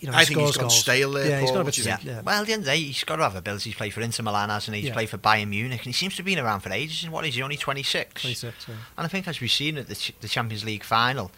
[0.00, 0.78] you know, I think he's gone goals.
[0.78, 1.54] stale there, Yeah, he's Paul.
[1.56, 2.08] got a What bit do you of- think?
[2.10, 2.20] yeah.
[2.22, 4.00] Well, at the end of the day, he's got to have ability to play for
[4.02, 4.80] Inter Milan, hasn't he?
[4.82, 4.94] He's Yeah.
[4.94, 7.04] played for Bayern Munich, and he seems to have been around for ages.
[7.04, 7.42] And what is he?
[7.42, 8.20] Only 26.
[8.22, 8.74] 26, yeah.
[8.98, 11.30] And I think, as we've seen at the, Ch- the Champions League final,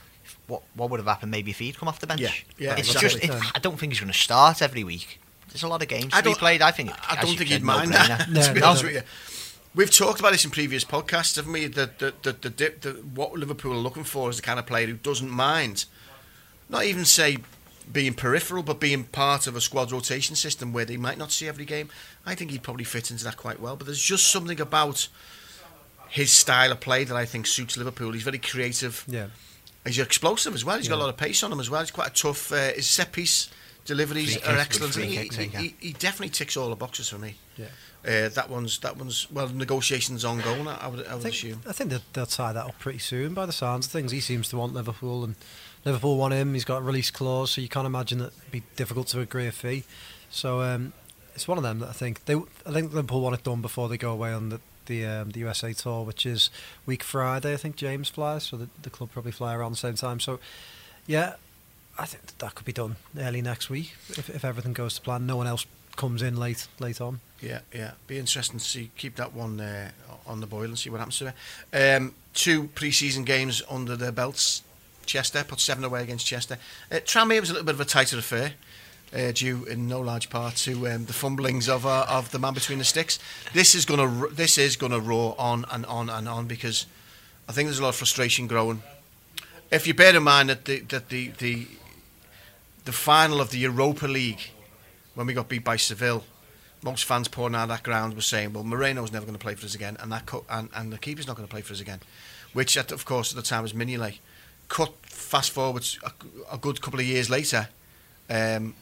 [0.48, 2.20] what what would have happened maybe if he'd come off the bench?
[2.20, 3.20] Yeah, yeah, It's exactly.
[3.28, 5.20] just, it, I don't think he's going to start every week.
[5.48, 6.60] There's a lot of games I to be played.
[6.62, 6.90] I think.
[7.08, 8.08] I don't think he'd mind no-brainer.
[8.18, 8.28] that.
[8.30, 8.88] No, to be no, honest no.
[8.88, 9.02] with you,
[9.74, 11.66] we've talked about this in previous podcasts, haven't we?
[11.66, 14.66] The the the, the, dip, the what Liverpool are looking for is the kind of
[14.66, 15.84] player who doesn't mind,
[16.68, 17.38] not even say
[17.92, 21.48] being peripheral, but being part of a squad rotation system where they might not see
[21.48, 21.88] every game.
[22.24, 23.76] I think he'd probably fit into that quite well.
[23.76, 25.08] But there's just something about
[26.08, 28.12] his style of play that I think suits Liverpool.
[28.12, 29.04] He's very creative.
[29.06, 29.28] Yeah.
[29.84, 30.78] He's explosive as well.
[30.78, 31.80] He's got a lot of pace on him as well.
[31.80, 32.52] He's quite a tough.
[32.52, 33.50] Uh, his set piece
[33.84, 34.96] deliveries Free are excellent.
[34.96, 37.36] He, he, he, he definitely ticks all the boxes for me.
[37.56, 37.66] Yeah.
[38.04, 40.68] Uh, that one's that one's well negotiations ongoing.
[40.68, 41.60] I would I I think, assume.
[41.66, 44.12] I think that they'll tie that up pretty soon by the sounds of things.
[44.12, 45.34] He seems to want Liverpool, and
[45.86, 46.52] Liverpool want him.
[46.52, 49.46] He's got a release clause, so you can't imagine that it'd be difficult to agree
[49.46, 49.84] a fee.
[50.30, 50.92] So um,
[51.34, 52.34] it's one of them that I think they.
[52.34, 55.40] I think Liverpool want it done before they go away on the the, um, the
[55.40, 56.50] USA tour, which is
[56.86, 57.52] week Friday.
[57.52, 60.20] I think James flies, so the, the club probably fly around the same time.
[60.20, 60.38] So
[61.06, 61.34] yeah,
[61.98, 65.00] I think that, that could be done early next week if, if everything goes to
[65.00, 65.26] plan.
[65.26, 67.20] No one else comes in late late on.
[67.40, 67.92] Yeah, yeah.
[68.06, 68.90] Be interesting to see.
[68.96, 69.90] Keep that one uh,
[70.26, 71.34] on the boil and see what happens to
[71.72, 71.96] it.
[71.96, 74.62] Um, two pre-season games under their belts.
[75.06, 76.58] Chester put seven away against Chester.
[76.90, 78.54] Uh, was a little bit of a tighter affair,
[79.14, 82.54] uh, due in no large part to um, the fumblings of uh, of the man
[82.54, 83.18] between the sticks.
[83.52, 86.86] This is gonna this is gonna roar on and on and on because
[87.48, 88.82] I think there's a lot of frustration growing.
[89.70, 91.66] If you bear in mind that the that the the
[92.84, 94.50] the final of the Europa League
[95.14, 96.24] when we got beat by Seville,
[96.82, 99.66] most fans pouring out that ground were saying, "Well, Moreno's never going to play for
[99.66, 101.80] us again, and that co- and, and the keeper's not going to play for us
[101.80, 102.00] again,"
[102.52, 104.18] which, at, of course, at the time was Mignolet.
[104.68, 106.12] Cut fast forwards a,
[106.54, 107.68] a good couple of years later,
[108.30, 108.74] um,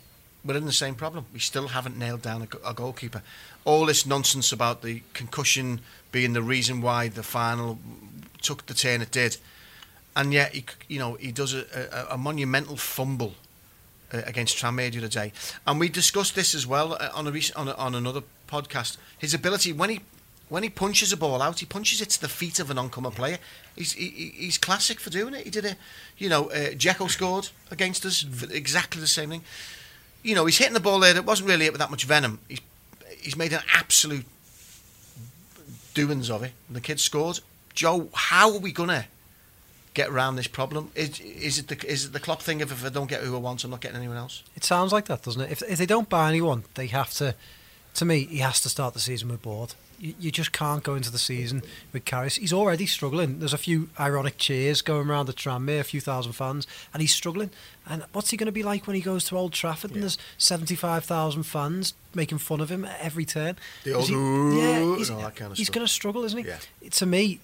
[0.45, 1.27] we're in the same problem.
[1.33, 3.23] We still haven't nailed down a, a goalkeeper.
[3.65, 5.81] All this nonsense about the concussion
[6.13, 7.79] being the reason why the final
[8.43, 9.39] took the turn it did,
[10.15, 11.65] and yet he, you know he does a,
[12.11, 13.35] a, a monumental fumble
[14.13, 15.33] uh, against Tranmere the other day,
[15.67, 18.99] and we discussed this as well uh, on a recent on, on another podcast.
[19.19, 20.01] His ability when he
[20.49, 23.13] when he punches a ball out, he punches it to the feet of an oncoming
[23.13, 23.39] player.
[23.77, 25.45] He's he, he- he's classic for doing it.
[25.45, 25.77] He did a,
[26.19, 29.43] you know, uh, Jekyll scored against us for exactly the same thing.
[30.23, 32.39] You know, he's hitting the ball there that wasn't really hit with that much venom.
[32.49, 32.61] He's
[33.21, 34.27] he's made an absolute
[35.95, 36.53] doings of it.
[36.69, 37.41] And the kid scored.
[37.75, 39.07] Joe, how are we gonna
[39.95, 40.91] get around this problem?
[40.95, 43.39] Is is it the is it the thing of if I don't get who I
[43.39, 44.43] want, I'm not getting anyone else?
[44.57, 45.51] It sounds like that, doesn't it?
[45.51, 47.35] If if they don't buy anyone, they have to.
[47.95, 49.75] To me, he has to start the season with Ward.
[50.05, 51.63] You, you just can't go into the season
[51.93, 52.39] with Karius.
[52.39, 53.39] He's already struggling.
[53.39, 57.15] There's a few ironic cheers going around the Tranmere, a few thousand fans, and he's
[57.15, 57.49] struggling.
[57.87, 60.19] And what's he going to be like when he goes to Old Trafford and there's
[60.37, 63.57] 75,000 fans making fun of him at every turn?
[63.85, 66.39] The old he- yeah, he's, and all that kind of he's going to struggle, isn't
[66.39, 66.47] he?
[66.49, 66.59] Yeah.
[66.91, 67.41] To me,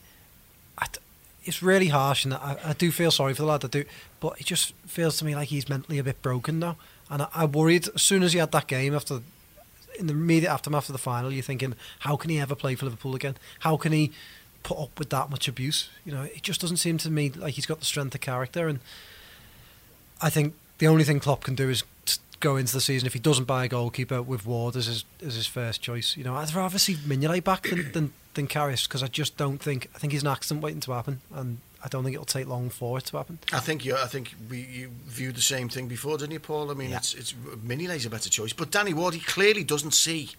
[0.76, 0.86] I
[1.46, 3.64] it's really harsh, and I, I do feel sorry for the lad.
[3.64, 3.84] I do,
[4.20, 6.76] but it just feels to me like he's mentally a bit broken now.
[7.08, 9.20] And I, I worried as soon as he had that game after,
[10.00, 12.86] in the immediate aftermath of the final, you're thinking, how can he ever play for
[12.86, 13.36] Liverpool again?
[13.60, 14.10] How can he
[14.62, 15.90] put up with that much abuse?
[16.04, 18.66] You know, it just doesn't seem to me like he's got the strength of character.
[18.66, 18.80] And
[20.20, 21.84] I think the only thing Klopp can do is
[22.40, 25.34] go into the season if he doesn't buy a goalkeeper with Ward as his as
[25.34, 26.16] his first choice.
[26.16, 29.58] You know, I'd rather see Mignolet back than than, than Karius because I just don't
[29.58, 32.46] think I think he's an accident waiting to happen, and I don't think it'll take
[32.46, 33.38] long for it to happen.
[33.52, 33.96] I think you.
[33.96, 36.70] I think we you viewed the same thing before, didn't you, Paul?
[36.70, 36.98] I mean, Yeah.
[36.98, 37.32] it's it's
[37.66, 40.30] Mignolet's a better choice, but Danny Ward, he clearly doesn't see.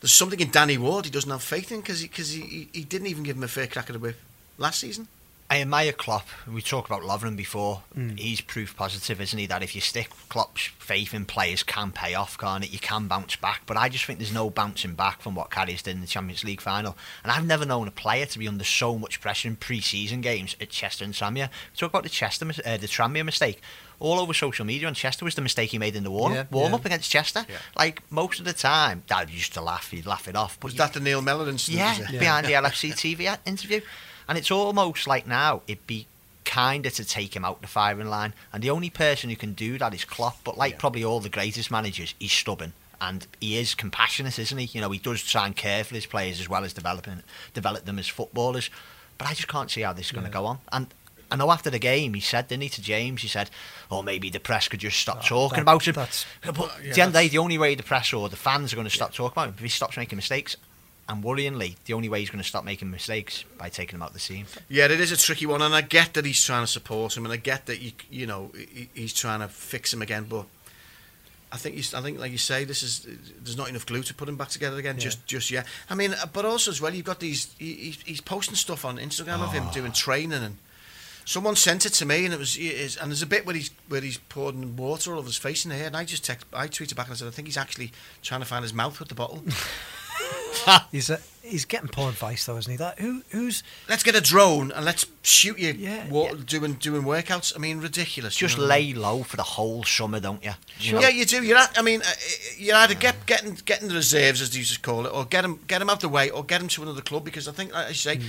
[0.00, 2.68] There's something in Danny Ward he doesn't have faith in because he, cause he, he
[2.72, 4.16] he didn't even give him a fair crack at the whip
[4.58, 5.08] last season.
[5.52, 6.26] I admire Klopp.
[6.50, 7.82] We talked about Lovren before.
[8.16, 9.44] He's proof positive, isn't he?
[9.44, 12.72] That if you stick Klopp's faith in players, can pay off, can't it?
[12.72, 13.60] You can bounce back.
[13.66, 16.42] But I just think there's no bouncing back from what Karius did in the Champions
[16.42, 16.96] League final.
[17.22, 20.56] And I've never known a player to be under so much pressure in pre-season games
[20.58, 21.50] at Chester and Tranmere.
[21.76, 23.60] Talk about the Chester, uh, the Tranmere mistake.
[24.00, 26.44] All over social media on Chester was the mistake he made in the warm Yeah,
[26.50, 26.76] warm yeah.
[26.76, 27.44] up against Chester.
[27.46, 27.56] Yeah.
[27.76, 29.90] Like most of the time, Dad used to laugh.
[29.90, 30.58] He'd laugh it off.
[30.58, 31.78] But Was you- that the Neil Mellor incident?
[31.98, 32.06] yeah.
[32.10, 32.18] Yeah.
[32.18, 33.82] behind the LFC TV interview.
[34.28, 36.06] And it's almost like now it'd be
[36.44, 38.34] kinder to take him out the firing line.
[38.52, 40.38] And the only person who can do that is Klopp.
[40.44, 40.78] But like Yeah.
[40.78, 42.72] probably all the greatest managers, he's stubborn.
[43.00, 44.64] And he is compassionate, isn't he?
[44.66, 47.22] You know, he does try and care for his players as well as developing
[47.54, 48.70] develop them as footballers.
[49.18, 50.34] But I just can't see how this is going to Yeah.
[50.34, 50.58] go on.
[50.70, 50.86] And
[51.30, 53.22] I know after the game, he said, didn't he, to James?
[53.22, 53.48] He said,
[53.90, 56.54] "Oh, maybe the press could just stop Oh, talking that- about him." that's- But
[56.84, 58.76] yeah, the end of the day, the only way the press or the fans are
[58.76, 60.56] going to stop talking about him if he stops making mistakes.
[61.08, 64.08] And worryingly, the only way he's going to stop making mistakes by taking him out
[64.10, 64.46] of the team.
[64.68, 67.24] Yeah, it is a tricky one, and I get that he's trying to support him,
[67.24, 68.52] and I get that you you know
[68.94, 70.46] he's trying to fix him again, but.
[71.50, 73.06] I think you, I think, like you say, this is
[73.42, 74.94] there's not enough glue to put him back together again.
[74.94, 75.02] Yeah.
[75.02, 75.66] Just, just yet.
[75.90, 77.54] I mean, uh, but also as well, you've got these.
[77.58, 80.56] He, he's- posting stuff on Instagram of him doing training, and
[81.26, 83.70] someone sent it to me, and it was, is, and there's a bit where he's
[83.88, 86.68] where he's pouring water all over his face in here, and I just text, I
[86.68, 89.10] tweeted back and I said, I think he's actually trying to find his mouth with
[89.10, 89.42] the bottle.
[90.92, 92.76] He's uh, he's getting poor advice though, isn't he?
[92.76, 96.34] That who who's let's get a drone and let's shoot you Yeah, wa- yeah.
[96.46, 97.52] doing doing workouts.
[97.54, 98.40] I mean, ridiculous.
[98.40, 98.94] you Just know what I mean?
[98.96, 100.52] lay low for the whole summer, don't you?
[100.78, 101.00] You know?
[101.00, 101.42] Yeah, you do.
[101.42, 102.12] You're at, I mean, uh,
[102.58, 105.42] you're either get getting getting the reserves as they used to call it, or get
[105.42, 107.72] them get them out the way, or get them to another club because I think,
[107.72, 108.20] like I say,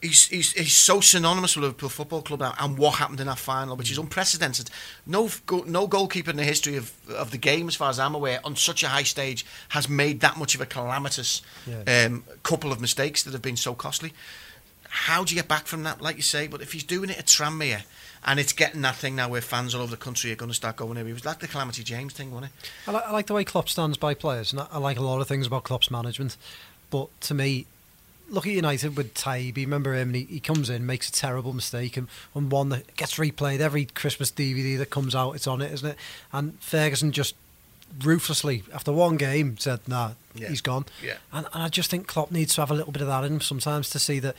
[0.00, 3.38] he's, he's he's so synonymous with Liverpool Football Club now, and what happened in that
[3.38, 4.70] final, which is unprecedented.
[5.06, 5.28] No
[5.66, 8.56] no goalkeeper in the history of of the game, as far as I'm aware, on
[8.56, 12.06] such a high stage has made that much of a calamitous Yeah.
[12.06, 14.12] um, couple of mistakes that have been so costly.
[14.90, 16.46] How do you get back from that, like you say?
[16.46, 17.82] But if he's doing it at Tranmere,
[18.24, 20.54] and it's getting that thing now where fans all over the country are going to
[20.54, 22.70] start going here, it was like the Calamity James thing, wasn't it?
[22.88, 25.02] I, li- I like the way Klopp stands by players, and I, I like a
[25.02, 26.38] lot of things about Klopp's management.
[26.90, 27.66] But to me,
[28.28, 29.56] look at United with Taibi.
[29.56, 30.08] Remember him?
[30.08, 33.60] And he, he comes in, makes a terrible mistake, and, and one that gets replayed
[33.60, 35.32] every Christmas DVD that comes out.
[35.32, 35.96] It's on it, isn't it?
[36.32, 37.34] And Ferguson just
[38.02, 40.48] ruthlessly, after one game, said, "Nah, Yeah.
[40.48, 41.16] he's gone." Yeah.
[41.32, 43.34] And, and I just think Klopp needs to have a little bit of that in
[43.34, 44.36] him sometimes to see that.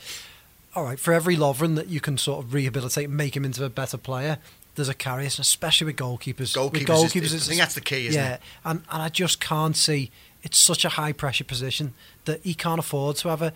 [0.74, 3.64] All right, for every Lovren that you can sort of rehabilitate, and make him into
[3.64, 4.38] a better player.
[4.76, 6.56] There's a and especially with goalkeepers.
[6.72, 8.40] with Goalkeepers is- I think that's the key, isn't yeah, it?
[8.64, 10.10] and and I just can't see.
[10.42, 11.92] It's such a high pressure position
[12.24, 13.52] that he can't afford to have a,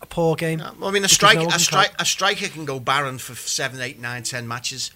[0.00, 0.62] a poor game.
[0.82, 4.00] I mean, a strike, no a strike, a striker can go barren for seven, eight,
[4.00, 4.90] nine, ten matches,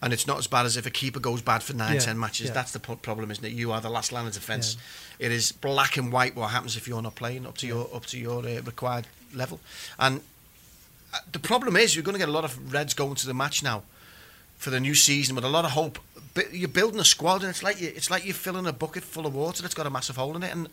[0.00, 2.18] and it's not as bad as if a keeper goes bad for nine, Yeah, ten
[2.18, 2.46] matches.
[2.48, 2.52] yeah.
[2.52, 3.52] That's the problem, isn't it?
[3.52, 4.76] You are the last line of defence.
[5.18, 8.06] It is black and white what happens if you're not playing up to your up
[8.06, 9.58] to your uh, required level.
[9.98, 10.20] And
[11.12, 13.34] uh, the problem is, you're going to get a lot of Reds going to the
[13.34, 13.82] match now
[14.56, 15.98] for the new season with a lot of hope.
[16.34, 19.02] But you're building a squad, and it's like you, it's like you're filling a bucket
[19.02, 20.68] full of water that's got a massive hole in it, and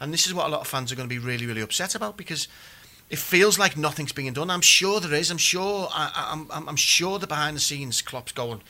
[0.00, 1.94] and this is what a lot of fans are going to be really, really upset
[1.94, 2.48] about because
[3.08, 4.50] it feels like nothing's being done.
[4.50, 5.30] I'm sure there is.
[5.30, 5.88] I'm sure.
[5.92, 8.60] I, I- I'm, I'm, sure that behind the scenes, Klopp's going.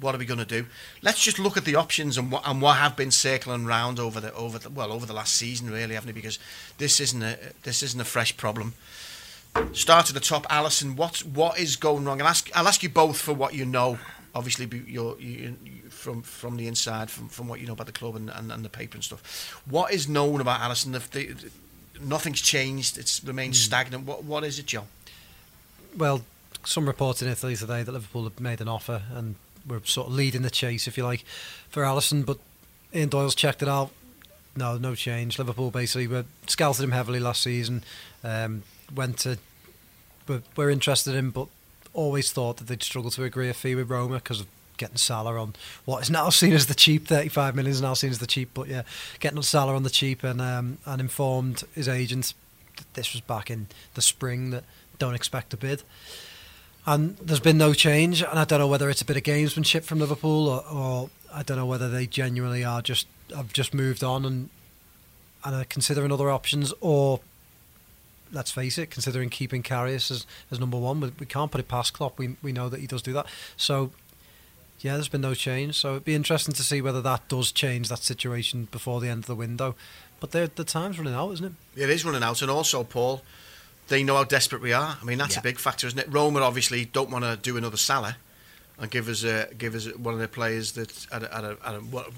[0.00, 0.66] What are we going to do?
[1.02, 4.18] Let's just look at the options and what and what have been circling round over
[4.20, 6.12] the over the, well over the last season, really, haven't we?
[6.20, 6.40] Because
[6.78, 8.74] this isn't a this isn't a fresh problem.
[9.72, 10.96] Start at the top, Alisson.
[10.96, 12.18] What what is going wrong?
[12.20, 13.98] And ask I'll ask you both for what you know.
[14.34, 17.92] Obviously, you're you, you- from from the inside, from, from what you know about the
[17.92, 19.62] club and, and, and the paper and stuff.
[19.64, 20.92] What is known about Alisson?
[20.92, 20.98] The,
[21.32, 21.50] the,
[22.00, 22.98] nothing's changed.
[22.98, 24.06] It's remained stagnant.
[24.06, 24.84] What what is it, Joe?
[25.96, 26.22] Well,
[26.64, 30.14] some reports in Italy today that Liverpool have made an offer and we're sort of
[30.14, 31.24] leading the chase, if you like,
[31.68, 32.24] for Alisson.
[32.24, 32.38] But
[32.94, 33.90] Ian Doyle's checked it out.
[34.56, 35.38] No, no change.
[35.38, 37.82] Liverpool basically were scouted him heavily last season.
[38.22, 38.62] Um,
[38.94, 39.38] went to,
[40.28, 41.48] were, were interested in, but
[41.92, 44.46] always thought that they'd struggle to agree a fee with Roma because of
[44.76, 47.06] getting Salah on what is now seen as the cheap.
[47.06, 48.82] 35 million is now seen as the cheap, but yeah,
[49.20, 52.34] getting Salah on the cheap and um, and informed his agent
[52.76, 54.64] that this was back in the spring that
[54.98, 55.82] don't expect a bid.
[56.86, 59.84] And there's been no change, and I don't know whether it's a bit of gamesmanship
[59.84, 64.04] from Liverpool, or, or I don't know whether they genuinely are just have just moved
[64.04, 64.50] on and
[65.44, 67.20] and are considering other options, or
[68.32, 71.68] let's face it, considering keeping Karius as, as number one, we, we can't put it
[71.68, 72.18] past Klopp.
[72.18, 73.26] We we know that he does do that.
[73.56, 73.90] So
[74.84, 75.74] yeah, there's been no change.
[75.76, 79.24] So it'd be interesting to see whether that does change that situation before the end
[79.24, 79.74] of the window.
[80.20, 81.82] But the the time's running out, isn't it?
[81.82, 83.22] It is running out, and also Paul,
[83.88, 84.98] they know how desperate we are.
[85.00, 85.40] I mean, that's Yeah.
[85.40, 86.06] a big factor, isn't it?
[86.12, 88.16] Roma obviously don't want to do another Salah
[88.78, 91.56] and give us a, give us one of their players that at a, at a,
[91.64, 92.10] at a what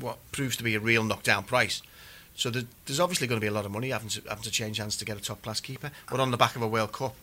[0.00, 1.82] what proves to be a real knockdown price.
[2.36, 4.50] So there, there's obviously going to be a lot of money having to having to
[4.50, 5.90] change hands to get a top class keeper.
[6.10, 7.14] We're on the back of a World Cup.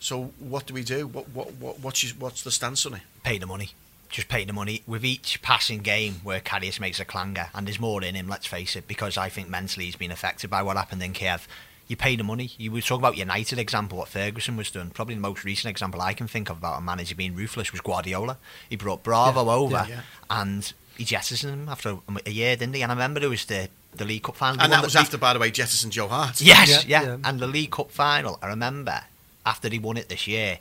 [0.00, 1.06] So what do we do?
[1.06, 3.02] What what, what what's your, what's the stance on it?
[3.22, 3.70] pay the money.
[4.10, 4.82] Just pay the money.
[4.86, 8.46] With each passing game where Karius makes a clanger, and there's more in him, let's
[8.46, 11.48] face it, because I think mentally he's been affected by what happened in Kiev.
[11.88, 12.52] You pay the money.
[12.56, 14.90] You were talking about United example, what Ferguson was doing.
[14.90, 17.80] Probably the most recent example I can think of about a manager being ruthless was
[17.80, 18.38] Guardiola.
[18.70, 20.00] He brought Bravo Yeah, over yeah, yeah.
[20.30, 22.82] and he jettisoned him after a, year, didn't he?
[22.82, 24.62] And I remember there was the, the League Cup final.
[24.62, 26.40] And that was beat- after, by the way, Jettison Joe Hart.
[26.40, 27.16] Yes, Yeah, yeah, yeah.
[27.24, 29.02] And the League Cup final, I remember
[29.46, 30.58] after he won it this year,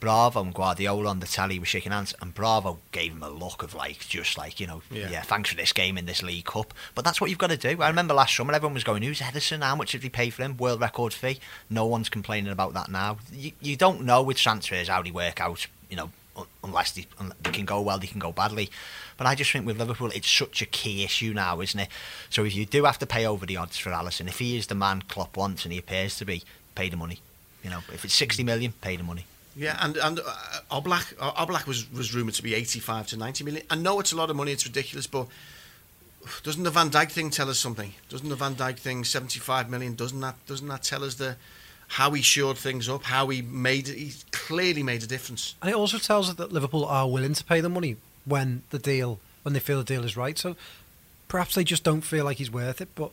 [0.00, 3.62] Bravo and Guardiola on the tally were shaking hands, and Bravo gave him a look
[3.62, 5.08] of like, just like, you know, Yeah.
[5.10, 6.74] yeah, thanks for this game in this League Cup.
[6.96, 7.80] But that's what you've got to do.
[7.80, 9.62] I remember last summer everyone was going, who's Ederson?
[9.62, 10.56] How much did he pay for him?
[10.56, 11.38] World record fee.
[11.70, 13.18] No one's complaining about that now.
[13.32, 16.10] You, you don't know with transfers how they work out, you know,
[16.64, 17.06] unless they,
[17.44, 18.70] they can go well, they can go badly.
[19.16, 21.88] But I just think with Liverpool, it's such a key issue now, isn't it?
[22.28, 24.66] So if you do have to pay over the odds for Alisson, if he is
[24.66, 26.42] the man Klopp wants and he appears to be,
[26.74, 27.20] pay the money.
[27.62, 29.24] You know, if it's 60 million, pay the money.
[29.54, 30.22] Yeah, and and uh,
[30.70, 33.66] Oblak uh, Oblak was was rumored to be 85 to 90 million.
[33.70, 35.26] I know it's a lot of money, it's ridiculous, but
[36.42, 37.92] doesn't the Van Dijk thing tell us something?
[38.08, 39.94] Doesn't the Van Dijk thing 75 million?
[39.94, 41.36] Doesn't that doesn't that tell us the
[41.88, 43.04] how he shored things up?
[43.04, 45.54] How he made he clearly made a difference.
[45.60, 48.78] And it also tells us that Liverpool are willing to pay the money when the
[48.78, 50.38] deal, when they feel the deal is right.
[50.38, 50.56] So
[51.28, 52.88] perhaps they just don't feel like he's worth it.
[52.94, 53.10] But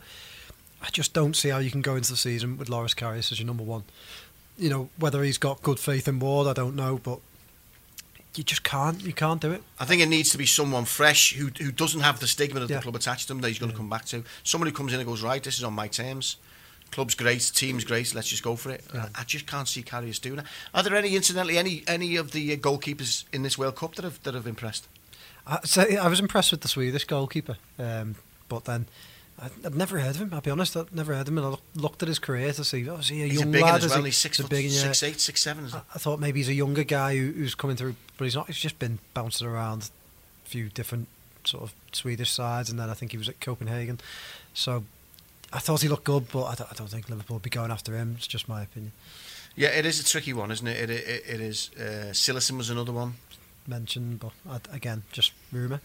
[0.81, 3.39] I just don't see how you can go into the season with Loris Karius as
[3.39, 3.83] your number one.
[4.59, 7.19] You know whether he's got good faith in Ward, I don't know, but
[8.35, 9.01] you just can't.
[9.01, 9.63] You can't do it.
[9.79, 12.69] I think it needs to be someone fresh who who doesn't have the stigma of
[12.69, 12.77] Yeah.
[12.77, 14.23] the club attached to him that he's going to come back to.
[14.43, 16.35] Someone who comes in and goes right, this is on my terms.
[16.91, 18.15] Club's great, team's great.
[18.15, 18.83] Let's just go for it.
[18.93, 19.09] Yeah.
[19.15, 20.45] I, I just can't see Karius doing that.
[20.73, 24.03] Are there any, incidentally, any any of the uh, goalkeepers in this World Cup that
[24.03, 24.87] have that have impressed?
[25.47, 28.15] I, so I was impressed with the Swedish goalkeeper, um,
[28.49, 28.87] but then
[29.41, 30.29] I, I'd never heard of him.
[30.33, 31.37] I'll be honest, I'd never heard of him.
[31.37, 33.49] And I look, looked at his career to see, oh, is he a He's young
[33.49, 33.83] a big lad?
[33.83, 33.99] as well.
[33.99, 34.69] he- He's six he's a foot, yeah.
[34.69, 35.65] six eight, six seven.
[35.73, 38.47] I, I thought maybe he's a younger guy who, who's coming through, but he's not.
[38.47, 39.89] He's just been bouncing around
[40.45, 41.07] a few different
[41.45, 43.99] sort of Swedish sides, and then I think he was at Copenhagen.
[44.53, 44.83] So
[45.53, 47.71] I thought he looked good, but I don't, I don't think Liverpool will be going
[47.71, 48.15] after him.
[48.17, 48.91] It's just my opinion.
[49.55, 50.77] Yeah, it is a tricky one, isn't it?
[50.77, 51.71] It it, it is.
[51.79, 52.13] Uh,
[52.55, 53.15] was another one.
[53.67, 55.81] Mentioned, but I, again, just rumour.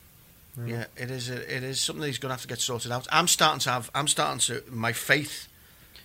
[0.56, 0.70] Rumour.
[0.70, 1.30] Yeah, it is.
[1.30, 3.06] A, it is something he's going to have to get sorted out.
[3.10, 3.90] I'm starting to have.
[3.94, 4.62] I'm starting to.
[4.70, 5.48] My faith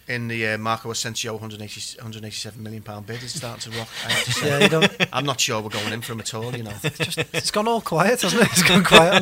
[0.07, 3.87] in the uh, Marco Asensio 180, 187 million pound bid is starting to rock.
[4.03, 4.67] I have to say.
[4.71, 5.05] Yeah.
[5.13, 6.55] I'm not sure we're going in for him at all.
[6.55, 6.73] You know.
[6.83, 8.49] It's just it's gone all quiet, hasn't it?
[8.51, 9.13] It's gone quiet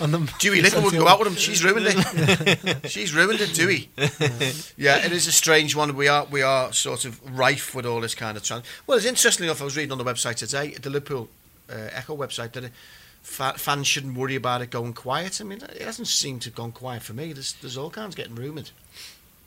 [0.00, 0.32] on, on the.
[0.38, 1.34] Dewey Little would go out with him.
[1.36, 2.90] She's ruined it.
[2.90, 3.88] She's ruined it, Dewey.
[4.76, 5.96] yeah, it is a strange one.
[5.96, 8.64] We are we are sort of rife with all this kind of trans.
[8.86, 9.62] Well, it's interesting enough.
[9.62, 11.30] I was reading on the website today, the Liverpool
[11.70, 12.68] uh, Echo website, that uh,
[13.24, 15.40] fa- fans shouldn't worry about it going quiet.
[15.40, 17.32] I mean, it hasn't seemed to have gone quiet for me.
[17.32, 18.70] There's there's all kinds getting rumoured.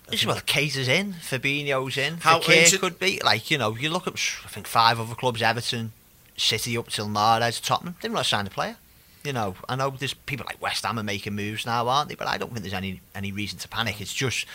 [0.10, 3.22] This well, Keita's in, Fabinho's in, How- Fekir is it- could be.
[3.24, 4.14] Like, you know, you look at,
[4.46, 5.92] I think, five other clubs, Everton,
[6.38, 8.78] City up till Mahrez, Tottenham, they've not signed a player.
[9.26, 12.16] You know, I know there's people like West Ham are making moves now, aren't they?
[12.16, 14.00] But I don't think there's any any reason to panic.
[14.00, 14.46] It's just,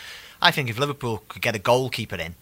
[0.41, 2.35] I think if Liverpool could get a goalkeeper in,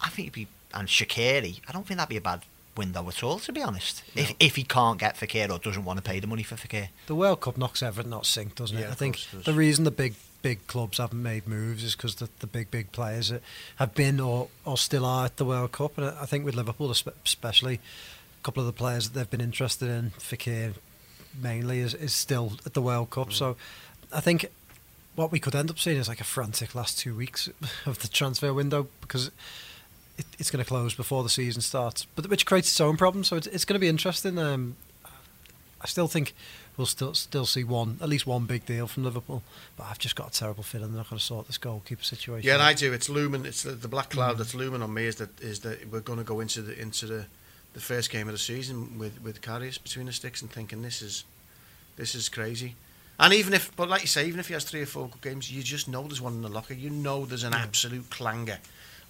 [0.00, 2.42] I think it'd be, and Shaqiri, I don't think that'd be a bad
[2.76, 4.02] window at all, to be honest.
[4.14, 6.88] If if he can't get Fekir or doesn't want to pay the money for Fekir.
[7.06, 8.82] The World Cup knocks everything out of sync, doesn't it?
[8.82, 12.28] Yeah, I think the reason the big big clubs haven't made moves is because the,
[12.38, 13.42] the big big players that
[13.76, 16.90] have been or, or still are at the World Cup, and I think with Liverpool
[16.90, 20.74] especially, a couple of the players that they've been interested in, Fekir
[21.42, 23.12] mainly, is, is still at the World Mm.
[23.12, 23.32] Cup.
[23.32, 23.56] So
[24.12, 24.46] I think
[25.16, 27.48] what we could end up seeing is like a frantic last two weeks
[27.86, 29.30] of the transfer window because
[30.18, 33.28] it, it's going to close before the season starts, but which creates its own problems.
[33.28, 34.38] So it's, it's going to be interesting.
[34.38, 34.76] Um,
[35.80, 36.34] I still think
[36.76, 39.42] we'll still still see one at least one big deal from Liverpool,
[39.76, 42.46] but I've just got a terrible feeling they're not going to sort this goalkeeper situation.
[42.46, 42.62] Yeah, and.
[42.62, 42.92] I do.
[42.92, 43.44] It's looming.
[43.44, 45.06] It's the, the black cloud that's looming on me.
[45.06, 47.26] Is that is that we're going to go into the into the,
[47.74, 51.02] the first game of the season with with Karius between the sticks and thinking this
[51.02, 51.24] is
[51.96, 52.74] this is crazy.
[53.18, 55.22] And even if, but like you say, even if he has three or four good
[55.22, 56.74] games, you just know there's one in the locker.
[56.74, 58.58] You know there's an absolute clanger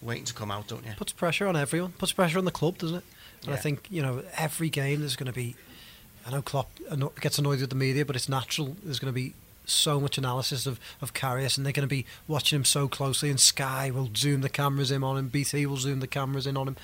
[0.03, 0.93] waiting to come out, don't you?
[0.97, 1.93] puts pressure on everyone.
[1.93, 3.05] Puts pressure on the club, doesn't it?
[3.45, 5.55] And I think you know every game there's going to be.
[6.27, 6.71] I know Klopp
[7.21, 8.77] gets annoyed with the media, but it's natural.
[8.83, 12.07] There's going to be so much analysis of of Karius, and they're going to be
[12.27, 13.31] watching him so closely.
[13.31, 15.29] And Sky will zoom the cameras in on him.
[15.29, 16.77] BT will zoom the cameras in on him.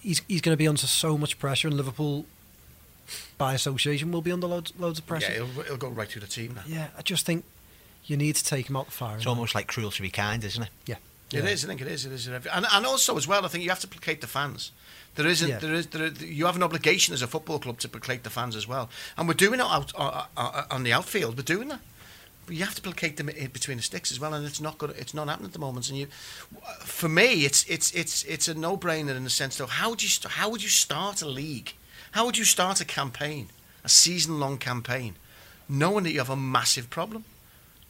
[0.00, 2.26] He's he's going to be under so much pressure, and Liverpool,
[3.36, 5.32] by association, will be under loads loads of pressure.
[5.32, 6.62] Yeah, it'll, it'll go right through the team now.
[6.66, 7.44] Yeah, I just think
[8.06, 9.18] you need to take him out the firing.
[9.18, 10.70] It's almost like cruel to be kind, isn't it?
[10.86, 10.96] yeah.
[11.32, 11.50] It yeah.
[11.50, 11.64] is.
[11.64, 12.06] I think it is.
[12.06, 12.26] It is.
[12.26, 14.72] And, and also as well, I think you have to placate the fans.
[15.14, 15.48] There isn't.
[15.48, 15.58] Yeah.
[15.58, 15.86] There is.
[15.88, 18.88] There, you have an obligation as a football club to placate the fans as well.
[19.16, 21.36] And we're doing it out uh, uh, on the outfield.
[21.36, 21.80] We're doing that.
[22.46, 24.94] But you have to placate them between the sticks as well, and it's not good.
[24.96, 25.90] It's not happening at the moment.
[25.90, 26.06] And you,
[26.80, 30.08] for me, it's it's it's it's a no-brainer in the sense of how would you
[30.30, 31.74] how would you start a league?
[32.12, 33.48] How would you start a campaign,
[33.84, 35.16] a season-long campaign,
[35.68, 37.24] knowing that you have a massive problem?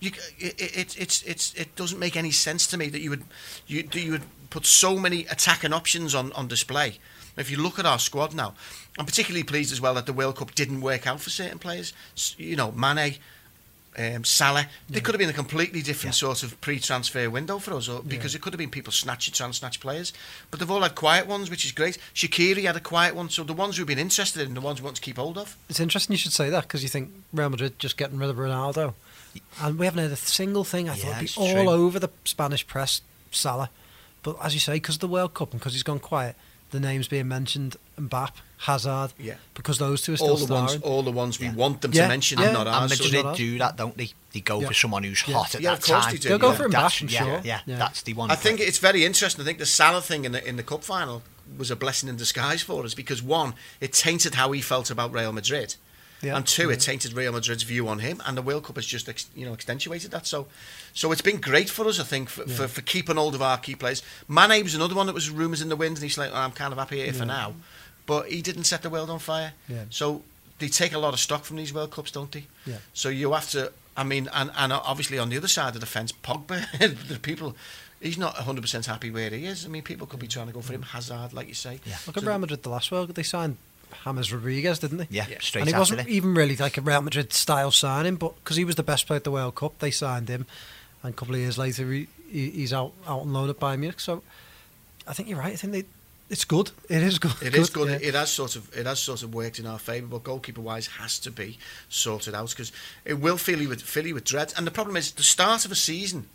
[0.01, 3.25] You, it, it, it's, it's, it doesn't make any sense to me that you would,
[3.67, 6.99] you, that you would put so many attacking options on, on display.
[7.37, 8.55] If you look at our squad now,
[8.99, 11.93] I'm particularly pleased as well that the World Cup didn't work out for certain players.
[12.37, 13.17] You know, Mane,
[13.97, 17.89] um, Salah, they could have been a completely different sort of pre-transfer window for us,
[17.89, 20.13] or, because it could have been people snatching, trying to snatch players.
[20.51, 21.99] But they've all had quiet ones, which is great.
[22.15, 24.85] Shaqiri had a quiet one, so the ones who've been interested in, the ones we
[24.85, 25.57] want to keep hold of.
[25.69, 28.37] It's interesting you should say that because you think Real Madrid just getting rid of
[28.37, 28.95] Ronaldo,
[29.61, 30.89] and we haven't heard a single thing.
[30.89, 31.69] I Yeah, thought it'd it's be all true.
[31.71, 33.71] over the Spanish press, Salah,
[34.23, 36.37] but as you say, because of the World Cup and because he's gone quiet,
[36.71, 39.35] the names being mentioned, Mbappe, Hazard, Yeah.
[39.55, 41.55] because those two are still All the ones, all the ones we Yeah.
[41.55, 42.51] want them Yeah, to mention, yeah.
[42.53, 42.99] not And ours.
[42.99, 44.11] so- Madrid not do that, don't they?
[44.33, 44.69] They go Yeah.
[44.69, 45.35] for someone who's Yeah.
[45.37, 46.13] hot at Yeah, that of course time.
[46.15, 47.41] they do, They'll go for him That's- back, yeah, sure.
[47.45, 47.77] Yeah, Yeah.
[47.79, 48.31] that's the one.
[48.31, 49.41] I think it's very interesting.
[49.41, 51.23] I think the Salah thing in the in the cup final
[51.57, 55.11] was a blessing in disguise for us because one, it tainted how he felt about
[55.15, 55.77] Real Madrid,
[56.21, 56.37] Yeah.
[56.37, 56.91] and two, it mm-hmm.
[56.91, 58.21] tainted Real Madrid's view on him.
[58.27, 60.27] And the World Cup has just ex, you know accentuated that.
[60.27, 60.47] So,
[60.93, 63.59] so it's been great for us, I think, for, for, for keeping hold of our
[63.59, 64.03] key players.
[64.27, 66.53] Mane was another one that was rumours in the wind, and he's like, "Oh, I'm
[66.53, 67.55] kind of happy here for now,
[68.07, 69.53] but he didn't set the world on fire.
[69.69, 69.85] Yeah.
[69.91, 70.23] So
[70.59, 72.47] they take a lot of stock from these World Cups, don't they?
[72.67, 72.79] Yeah.
[72.93, 73.73] So you have to.
[73.97, 76.67] I mean, and, and obviously on the other side of the fence, Pogba,
[77.09, 77.57] the people,
[78.01, 79.65] he's not 100% happy where he is.
[79.65, 80.83] I mean, people could be trying to go for him.
[80.83, 80.91] Mm-hmm.
[80.91, 81.81] Hazard, like you say.
[81.85, 81.97] Yeah.
[82.07, 83.17] Look at So Real Madrid the last World Cup.
[83.17, 83.57] They signed
[84.05, 85.07] James Rodriguez, didn't they?
[85.11, 85.39] yeah, Yeah.
[85.41, 86.09] straight and he after wasn't it.
[86.09, 89.19] even really like a Real Madrid style signing, but because he was the best player
[89.19, 90.47] at the World Cup, they signed him.
[91.03, 93.79] And a couple of years later, he, he, he's out out on loan at Bayern
[93.81, 94.01] Munich.
[94.01, 94.23] So
[95.07, 95.53] I think you're right.
[95.53, 95.85] I think they,
[96.29, 96.71] it's good.
[96.89, 97.35] It is good.
[97.41, 97.89] It is good.
[97.89, 98.09] yeah.
[98.09, 100.87] It has sort of it has sort of worked in our favour, but goalkeeper wise
[100.99, 102.73] has to be sorted out because
[103.05, 104.53] it will fill you with fill you with dread.
[104.57, 106.29] And the problem is the start of a season.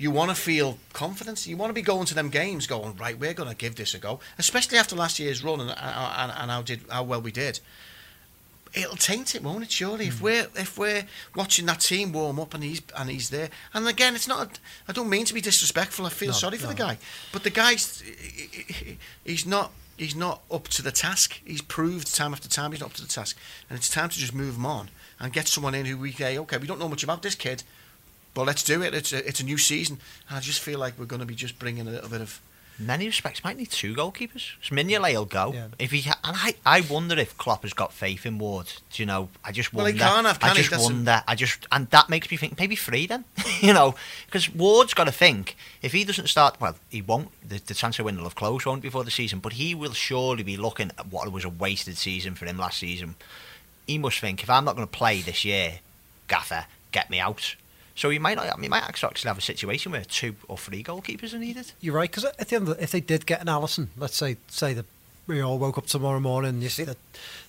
[0.00, 1.46] You want to feel confidence.
[1.46, 3.18] You want to be going to them games, going right.
[3.18, 6.50] We're going to give this a go, especially after last year's run and, and, and
[6.50, 7.60] how did how well we did.
[8.72, 9.70] It'll taint it, won't it?
[9.70, 10.24] Surely, if hmm.
[10.24, 11.04] we're if we're
[11.36, 14.58] watching that team warm up and he's and he's there, and again, it's not.
[14.88, 16.06] I don't mean to be disrespectful.
[16.06, 16.96] I feel No, sorry for the guy,
[17.30, 18.02] but the guy's
[19.22, 21.42] he's not he's not up to the task.
[21.44, 23.36] He's proved time after time he's not up to the task,
[23.68, 26.38] and it's time to just move him on and get someone in who we say,
[26.38, 27.64] okay, we don't know much about this kid,
[28.34, 28.94] but let's do it.
[28.94, 31.34] It's a, it's a new season, and I just feel like we're going to be
[31.34, 32.40] just bringing a little bit of.
[32.78, 34.52] In many respects, might need two goalkeepers.
[34.62, 35.52] So Mignolet will go.
[35.52, 35.66] Yeah.
[35.78, 38.72] If he ha- and I, I wonder if Klopp has got faith in Ward.
[38.90, 39.28] Do you know?
[39.44, 39.98] I just Well, wonder.
[40.02, 41.22] he can't have, can I just That's wonder.
[41.28, 43.26] I just and that makes me think maybe three then.
[43.60, 46.58] you know, because Ward's got to think if he doesn't start.
[46.58, 47.28] Well, he won't.
[47.46, 50.42] The, the transfer window will have closed won't before the season, but he will surely
[50.42, 53.16] be looking at what was a wasted season for him last season.
[53.86, 55.80] He must think if I'm not going to play this year,
[56.28, 57.56] Gaffer, get me out.
[58.00, 58.46] So he might not.
[58.50, 61.72] I mean, might actually have a situation where two or three goalkeepers are needed.
[61.82, 64.16] You're right because at the end, of the, if they did get an Alisson, let's
[64.16, 64.86] say say that
[65.26, 66.96] we all woke up tomorrow morning and you see that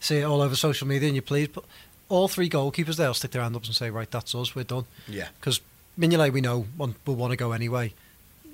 [0.01, 1.63] see it all over social media and you're pleased, but
[2.09, 4.65] all three goalkeepers there will stick their hand up and say, right, that's us, we're
[4.65, 4.83] done.
[5.07, 5.29] Yeah.
[5.39, 5.61] Because
[5.97, 7.93] Mignolet, we know, want, will want to go anyway.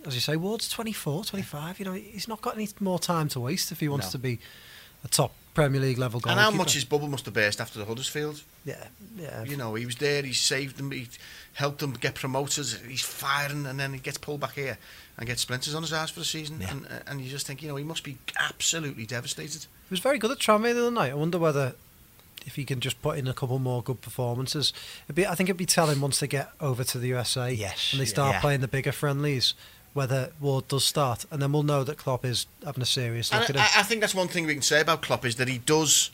[0.06, 1.80] As you say, Ward's 24, 25.
[1.80, 4.12] You know, he's not got any more time to waste if he wants No.
[4.12, 4.38] to be
[5.04, 7.86] a top Premier League level And how much his bubble must have burst after the
[7.86, 8.88] Huddersfield yeah,
[9.18, 9.44] yeah.
[9.44, 11.08] You know, he was there, he saved them, he
[11.54, 14.78] helped them get promoted, he's firing, and then he gets pulled back here
[15.18, 16.60] and gets splinters on his ass for the season.
[16.62, 16.72] Yeah.
[16.72, 19.62] And, and you just think, you know, he must be absolutely devastated.
[19.62, 21.12] He was very good at Tranmere the other night.
[21.12, 21.74] I wonder whether
[22.46, 24.74] if he can just put in a couple more good performances,
[25.06, 27.94] it'd be, I think it'd be telling once they get over to the USA Yes,
[27.94, 28.42] and they start yeah.
[28.42, 29.56] playing the bigger friendlies
[29.98, 33.42] whether Ward does start, and then we'll know that Klopp is having a serious look
[33.50, 33.62] And at him.
[33.76, 36.12] I, I think that's one thing we can say about Klopp is that he does.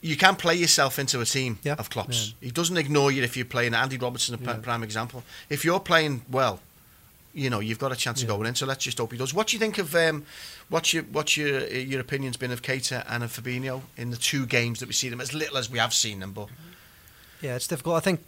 [0.00, 2.34] You can play yourself into a team Yeah, of Klopp's.
[2.40, 3.74] He doesn't ignore you if you're playing.
[3.74, 4.54] Andy Robertson, a Yeah.
[4.62, 5.24] prime example.
[5.48, 6.60] If you're playing well,
[7.34, 8.54] you know you've got a chance of going in.
[8.54, 9.34] So let's just hope he does.
[9.34, 9.92] What do you think of?
[9.96, 10.24] Um,
[10.68, 14.46] what's your what's your your opinions been of Keita and of Fabinho in the two
[14.46, 16.48] games that we see them as little as we have seen them, but
[17.40, 17.96] Yeah, it's difficult.
[17.96, 18.20] I think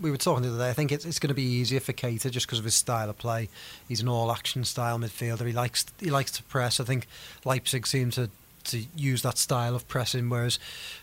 [0.00, 0.70] we were talking the other day.
[0.70, 3.10] I think it's, it's going to be easier for Keita just because of his style
[3.10, 3.48] of play.
[3.88, 5.46] He's an all-action style midfielder.
[5.46, 6.80] He likes he likes to press.
[6.80, 7.06] I think
[7.44, 8.30] Leipzig seem to
[8.64, 10.58] to use that style of pressing, whereas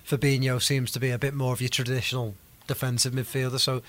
[0.05, 2.35] Fabinho seems to be a bit more of your traditional
[2.67, 3.59] defensive midfielder.
[3.59, 3.81] So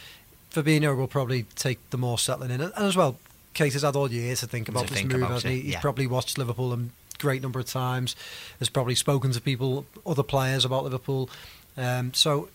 [0.53, 3.17] Fabinho will probably take the more settling in, and, as well,
[3.55, 5.23] Keita's had all year to think To about this think move.
[5.23, 5.61] about hasn't he?
[5.61, 5.81] He's yeah.
[5.81, 6.79] probably watched Liverpool a
[7.19, 8.15] great number of times.
[8.59, 11.29] Has probably spoken to people, other players about Liverpool.
[11.77, 12.49] Um, so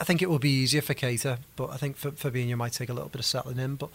[0.00, 2.88] I think it will be easier for Keita, but I think for Fabinho might take
[2.88, 3.76] a little bit of settling in.
[3.76, 3.90] But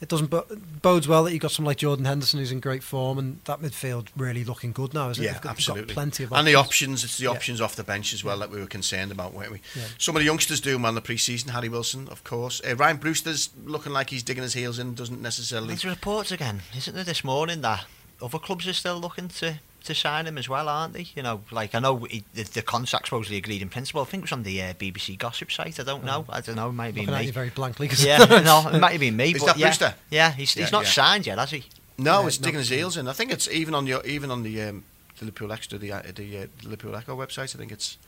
[0.00, 0.46] it doesn't bo-
[0.82, 3.60] bodes well that you've got someone like Jordan Henderson who's in great form, and that
[3.60, 5.26] midfield really looking good now, isn't it?
[5.26, 5.86] yeah, They've got, absolutely.
[5.86, 7.00] got plenty of and the options.
[7.00, 7.30] options, it's the Yeah.
[7.30, 9.60] options off the bench as well that we were concerned about, weren't we?
[9.76, 9.84] Yeah.
[9.98, 11.50] Some of the youngsters do well in the pre-season.
[11.50, 12.60] Harry Wilson, of course.
[12.68, 14.94] Uh, Ryan Brewster's looking like he's digging his heels in.
[14.94, 15.68] Doesn't necessarily.
[15.68, 17.84] There's reports again, isn't there, this morning that
[18.20, 21.06] other clubs are still looking to, to sign him as well, aren't they?
[21.14, 24.02] You know, like I know he, the, the contract supposedly agreed in principle.
[24.02, 25.78] I think it was on the uh, BBC gossip site.
[25.80, 26.24] I don't know.
[26.28, 26.68] I don't know.
[26.68, 27.26] It might be Looking at me.
[27.26, 27.88] you very blankly.
[27.88, 29.32] 'cause- Yeah, no, it might have been me.
[29.32, 29.94] Is but that yeah, Brewster?
[30.10, 30.90] Yeah, he's, Yeah, he's not yeah.
[30.90, 31.64] signed yet, has he?
[31.98, 32.44] No, Yeah, it's no.
[32.46, 33.06] digging his heels in.
[33.08, 34.84] I think it's even on your even on the um,
[35.18, 37.54] the Liverpool Extra, the uh, the uh, Liverpool Echo website.
[37.54, 37.98] I think it's.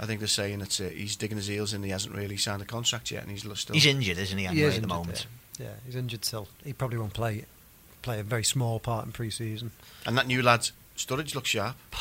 [0.00, 1.82] I think they're saying it's uh, he's digging his heels in.
[1.84, 3.74] He hasn't really signed a contract yet, and he's still.
[3.74, 4.46] He's injured, isn't he?
[4.46, 5.26] He is at the moment.
[5.58, 5.66] Yeah.
[5.66, 6.48] yeah, he's injured still.
[6.64, 7.44] He probably won't play
[8.02, 9.70] play a very small part in pre-season.
[10.04, 11.76] and that new lad, Sturridge, looks sharp.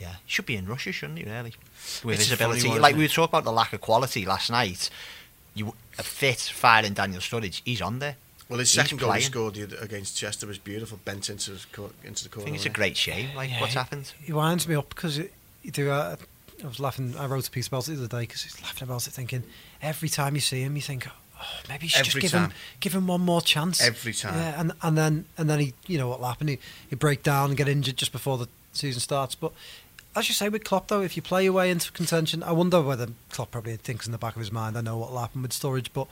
[0.00, 1.24] Yeah, he should be in Russia, shouldn't he?
[1.24, 1.54] Really,
[2.02, 2.68] with It's his ability.
[2.68, 3.10] one, like we it?
[3.10, 4.90] were talking about the lack of quality last night.
[5.54, 7.62] You a fit firing Daniel Sturridge.
[7.64, 8.16] He's on there.
[8.48, 11.92] Well, his He's second goal he scored against Chester was beautiful, bent into his co-
[12.02, 12.42] into the corner.
[12.42, 13.36] I think it's a great shame.
[13.36, 14.12] Like Yeah, what's he- happened?
[14.20, 15.30] He winds me up because you
[15.70, 15.92] do.
[15.92, 16.16] Uh,
[16.62, 17.14] I was laughing.
[17.16, 19.44] I wrote a piece about it the other day because he's laughing about it, thinking
[19.80, 21.06] every time you see him, you think,
[21.40, 23.82] oh, maybe you should Every just give him give him one more chance.
[23.82, 24.34] Every time.
[24.34, 26.48] Yeah, and and then and then he, you know what will happen?
[26.48, 26.58] He
[26.88, 29.34] he break down and get injured just before the season starts.
[29.34, 29.52] But
[30.16, 32.80] as you say with Klopp, though, if you play your way into contention, I wonder
[32.80, 35.42] whether Klopp probably thinks in the back of his mind, I know what will happen
[35.42, 36.06] with Sturridge, but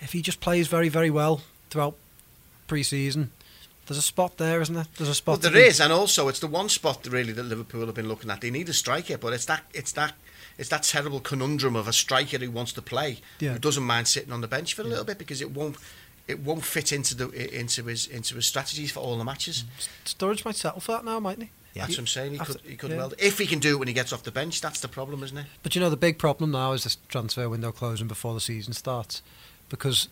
[0.00, 1.94] if he just plays very very well throughout
[2.66, 3.30] pre-season.
[3.86, 4.86] There's a spot there, isn't there?
[4.96, 5.40] There's a spot.
[5.42, 8.30] Well, there is, and also it's the one spot really that Liverpool have been looking
[8.30, 8.40] at.
[8.40, 10.14] They need a striker, but it's that it's that
[10.58, 13.52] it's that terrible conundrum of a striker who wants to play, Yeah.
[13.54, 15.76] who doesn't mind sitting on the bench for a little bit because it won't
[16.28, 19.64] it won't fit into the into his into his strategies for all the matches.
[20.06, 20.14] Mm.
[20.14, 21.50] Sturridge might settle for that now, mightn't he?
[21.74, 21.82] Yeah.
[21.82, 22.32] That's what I'm saying.
[22.32, 22.96] He After- could he could yeah.
[22.96, 24.60] well if he can do it when he gets off the bench.
[24.60, 25.46] That's the problem, isn't it?
[25.62, 28.72] But you know, the big problem now is this transfer window closing before the season
[28.72, 29.22] starts
[29.68, 30.08] because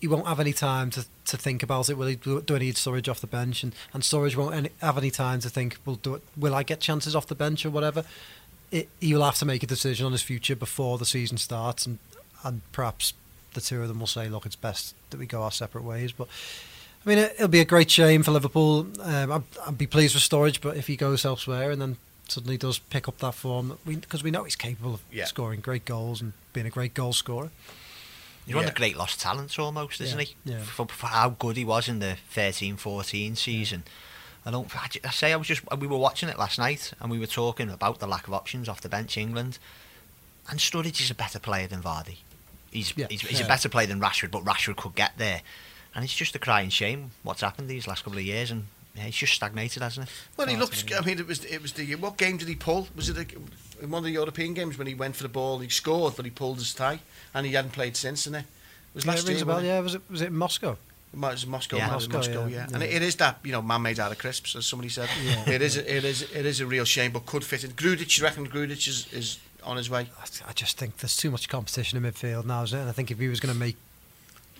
[0.00, 1.96] he won't have any time to, to think about it.
[1.96, 3.62] Will he do, do I need Sturridge off the bench?
[3.62, 6.62] And, and Sturridge won't any, have any time to think, well, do it, will I
[6.62, 8.04] get chances off the bench or whatever?
[8.70, 11.86] It, he will have to make a decision on his future before the season starts,
[11.86, 11.98] and,
[12.42, 13.12] and perhaps
[13.54, 16.10] the two of them will say, look, it's best that we go our separate ways.
[16.12, 16.26] But
[17.04, 18.88] I mean, it, it'll be a great shame for Liverpool.
[19.00, 21.96] Um, I'd, I'd be pleased with Sturridge, but if he goes elsewhere and then
[22.28, 25.26] suddenly does pick up that form, because we, know he's capable of Yeah.
[25.26, 27.50] scoring great goals and being a great goal scorer.
[28.46, 28.72] He's one of Yeah.
[28.74, 30.34] the great lost talents almost, isn't Yeah, he?
[30.52, 30.58] yeah.
[30.62, 33.84] For, for how good he was in the 13-14 season.
[34.46, 34.68] I don't.
[34.76, 35.62] I, say I was just.
[35.78, 38.68] We were watching it last night, and we were talking about the lack of options
[38.68, 39.58] off the bench, England.
[40.50, 42.18] And Sturridge is a better player than Vardy.
[42.70, 43.06] He's Yeah.
[43.08, 43.46] he's, he's Yeah.
[43.46, 45.40] a better player than Rashford, but Rashford could get there.
[45.94, 49.04] And it's just a crying shame what's happened these last couple of years, and yeah,
[49.04, 50.12] he's just stagnated, hasn't it?
[50.36, 50.84] Well, he looks.
[50.92, 52.88] I mean, it was it was the what game did he pull?
[52.94, 55.60] Was it a, in one of the European games when he went for the ball?
[55.60, 57.00] He scored, but he pulled his tie,
[57.32, 58.26] and he hadn't played since.
[58.26, 58.44] And it It
[58.96, 59.46] was Yeah, last it rings year.
[59.46, 59.58] bell.
[59.58, 59.64] it?
[59.66, 60.36] Yeah, was it was it in
[61.16, 61.16] Moscow?
[61.16, 61.86] It might- it Moscow, Yeah.
[61.86, 62.74] might have been Moscow, Moscow, yeah, yeah.
[62.74, 65.08] And it, it is that you know man made out of crisps, as somebody said.
[65.24, 65.48] Yeah.
[65.54, 67.70] It is it is it is a real shame, but could fit in.
[67.72, 70.08] Grujic, you reckon Grujic is, is on his way?
[70.20, 72.82] I- I just think there's too much competition in midfield now, isn't it?
[72.82, 73.76] And I think if he was going to make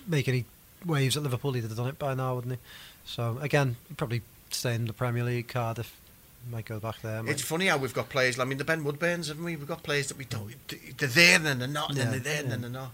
[0.07, 0.45] make any
[0.85, 2.59] waves at Liverpool, he'd have done it by now, wouldn't he?
[3.05, 5.47] So again, probably stay in the Premier League.
[5.47, 5.93] Cardiff
[6.51, 7.23] might go back there.
[7.27, 8.39] It's funny how we've got players.
[8.39, 9.55] I mean, the Ben Woodburns, haven't we?
[9.55, 10.53] We've got players that we don't.
[10.97, 12.91] They're there and then they're not, and then Yeah, they're there and then they're not.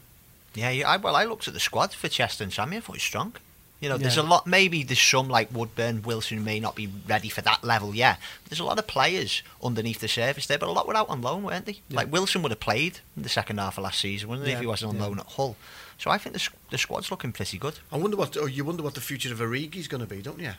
[0.53, 2.77] Yeah, yeah, I, well, I looked at the squad for Chester and Sammy.
[2.77, 3.33] I thought it was strong.
[3.81, 4.45] You know, there's a lot.
[4.45, 8.19] Maybe there's some like Woodburn, Wilson may not be ready for that level yet.
[8.47, 11.23] There's a lot of players underneath the surface there, but a lot were out on
[11.23, 11.79] loan, weren't they?
[11.89, 11.97] Yeah.
[11.97, 14.59] Like Wilson would have played in the second half of last season, wouldn't he, if
[14.59, 15.05] he wasn't on yeah.
[15.05, 15.55] loan at Hull?
[15.97, 17.79] So I think the, the squad's looking pretty good.
[17.91, 18.37] I wonder what.
[18.37, 20.53] Oh, you wonder what the future of Origi's going to be, don't you?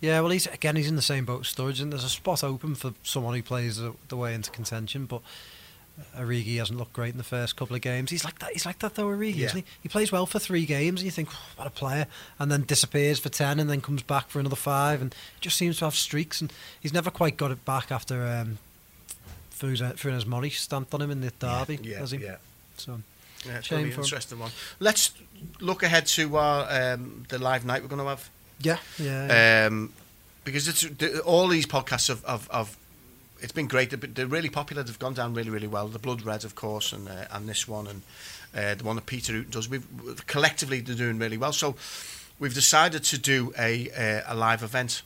[0.00, 2.44] Yeah, well, he's again he's in the same boat as Sturridge, and there's a spot
[2.44, 5.06] open for someone who plays the, the way into contention.
[5.06, 5.22] But
[6.18, 8.10] Origi hasn't looked great in the first couple of games.
[8.10, 8.52] He's like that.
[8.52, 9.46] He's like that though, Origi, Yeah.
[9.46, 9.64] isn't he?
[9.82, 12.06] He plays well for three games, and you think, "Oh, what a player,
[12.38, 15.78] and then disappears for ten, and then comes back for another five, and just seems
[15.78, 16.40] to have streaks.
[16.40, 18.58] And he's never quite got it back after um,
[19.58, 22.18] Funes Mori stamped on him in the derby, Yeah, has he?
[22.18, 22.36] yeah.
[22.76, 23.00] So
[23.46, 24.50] Yeah, it's Shame going to be for an interesting one.
[24.80, 25.12] Let's
[25.60, 28.28] look ahead to our um, the live night we're going to have.
[28.60, 29.66] yeah, yeah.
[29.70, 29.92] um,
[30.44, 30.84] because it's
[31.20, 32.76] all these podcasts have, have, have
[33.40, 33.90] it's been great.
[33.90, 35.88] The, they're really popular, they've gone down really, really well.
[35.88, 38.02] The Blood Red, of course, and uh, and this one, and
[38.54, 39.68] uh, the one that Peter Hooton does.
[39.68, 39.86] We've
[40.26, 41.52] collectively they're doing really well.
[41.52, 41.76] So
[42.38, 45.02] we've decided to do a uh, a live event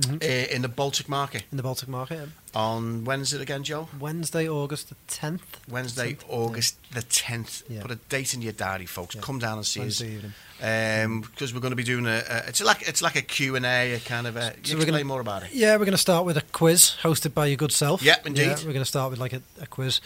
[0.00, 0.22] Mhm.
[0.22, 2.18] uh, in the Baltic Market in the Baltic market.
[2.18, 2.26] yeah.
[2.54, 3.88] on Wednesday again, Joe.
[4.00, 5.58] Wednesday, August the tenth.
[5.68, 7.62] Wednesday, August the tenth.
[7.68, 7.82] Yeah.
[7.82, 9.14] Put a date in your diary, folks.
[9.14, 9.20] Yeah.
[9.20, 10.22] Come down and see Wednesday us
[10.62, 12.48] because we're going to be doing a, a.
[12.48, 14.52] It's like it's like a Q and A, a kind of a.
[14.62, 15.50] So You we're gonna- more about it.
[15.52, 18.02] Yeah, we're going to start with a quiz hosted by your good self.
[18.02, 18.42] Yep, indeed.
[18.46, 20.00] Yeah, we're going to start with like a, a quiz,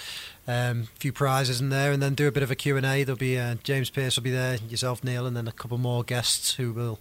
[0.48, 2.86] a um, few prizes in there, and then do a bit of a Q and
[2.86, 3.02] A.
[3.04, 6.02] There'll be uh, James Pierce will be there, yourself, Neil, and then a couple more
[6.04, 6.98] guests who will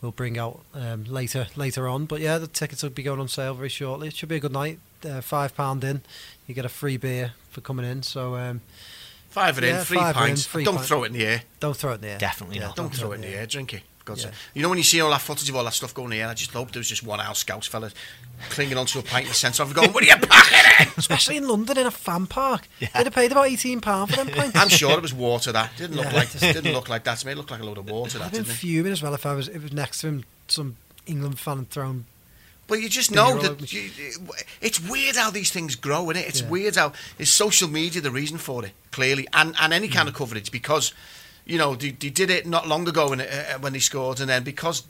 [0.00, 2.04] will bring out um, later later on.
[2.06, 4.08] But yeah, the tickets will be going on sale very shortly.
[4.08, 4.78] It should be a good night.
[5.04, 6.02] Uh, Five pound in,
[6.46, 8.02] you get a free beer for coming in.
[8.02, 8.60] So um,
[9.30, 10.46] Five it Yeah, in, three in, pints.
[10.46, 10.86] three Don't pint.
[10.86, 11.42] throw it in the air.
[11.60, 12.18] don't throw it in the air.
[12.18, 12.76] Definitely not.
[12.76, 13.46] Don't throw it in the air.
[13.46, 13.82] Drink it.
[14.04, 14.32] God's sake.
[14.54, 16.24] You know when you see all that footage of all that stuff going in the
[16.24, 17.90] I just hope there was just one Al Scouts fella
[18.50, 20.92] clinging onto a pint in the centre of it going, what are you packing in?
[20.96, 22.68] Especially in London in a fan park.
[22.80, 24.56] They'd have paid about eighteen pound for them pints.
[24.56, 25.70] I'm sure it was water that.
[25.76, 26.16] Didn't look Yeah.
[26.16, 27.32] like didn't look like that to me.
[27.32, 28.58] It looked like a load of water that, been didn't it?
[28.58, 30.76] fuming as well if I was if it was next to him some
[31.06, 32.04] England fan thrown
[32.66, 33.90] But you just know that you,
[34.60, 36.26] it's weird how these things grow, is it?
[36.28, 36.48] It's Yeah.
[36.48, 39.92] weird how is social media the reason for it clearly, and and any Mm.
[39.92, 40.92] kind of coverage because
[41.46, 44.20] you know they, they did it not long ago when it, uh, when they scored,
[44.20, 44.84] and then because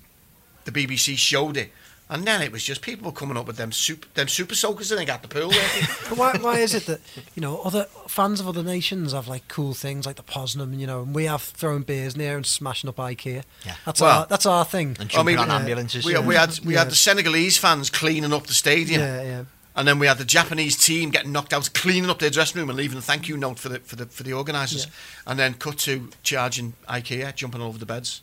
[0.64, 1.70] the BBC showed it,
[2.08, 4.90] and then it was just people were coming up with them super them super soakers
[4.90, 5.50] and they got the pool.
[6.08, 7.00] But why, why is it that
[7.34, 10.86] you know other fans of other nations have like cool things like the Poznan, you
[10.86, 13.42] know, and we have throwing beers in the air and smashing up IKEA.
[13.64, 13.74] Yeah.
[13.86, 14.88] That's Well- our that's our thing.
[14.88, 16.04] And I mean, jumping on uh, ambulances.
[16.04, 16.20] we, yeah.
[16.20, 16.80] we had we Yeah.
[16.80, 19.00] had the Senegalese fans cleaning up the stadium.
[19.00, 19.44] Yeah, yeah.
[19.76, 22.70] And then we had the Japanese team getting knocked out, cleaning up their dressing room
[22.70, 24.86] and leaving a thank you note for the for the for the organisers.
[24.86, 24.92] Yeah.
[25.32, 28.20] And then cut to charging IKEA, jumping over the beds,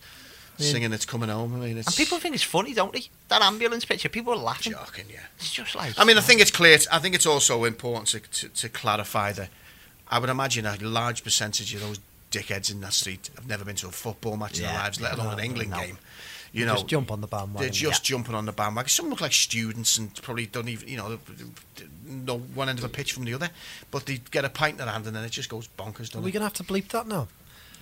[0.58, 0.72] Yeah.
[0.72, 3.04] singing "It's Coming Home." I mean, it's and people think it's funny, don't they?
[3.28, 4.72] That ambulance picture, people are laughing.
[4.74, 5.20] shocking, yeah.
[5.39, 5.93] It's just like.
[5.99, 6.78] I mean, I think it's clear.
[6.89, 9.49] I think it's also important to, to, to clarify that
[10.10, 11.99] I would imagine a large percentage of those
[12.32, 15.16] dickheads in that street have never been to a football match in their lives, let
[15.16, 15.78] alone No, an England no.
[15.82, 15.97] game.
[16.54, 17.62] You know, just jump on the bandwagon.
[17.62, 18.89] they're just jumping on the bandwagon.
[18.89, 21.18] Some look like students and probably don't even, you know,
[22.06, 23.49] know one end of a pitch from the other.
[23.89, 26.06] But they get a pint in their hand and then it just goes bonkers, Are
[26.08, 26.34] doesn't we it?
[26.34, 27.28] gonna have to bleep that now?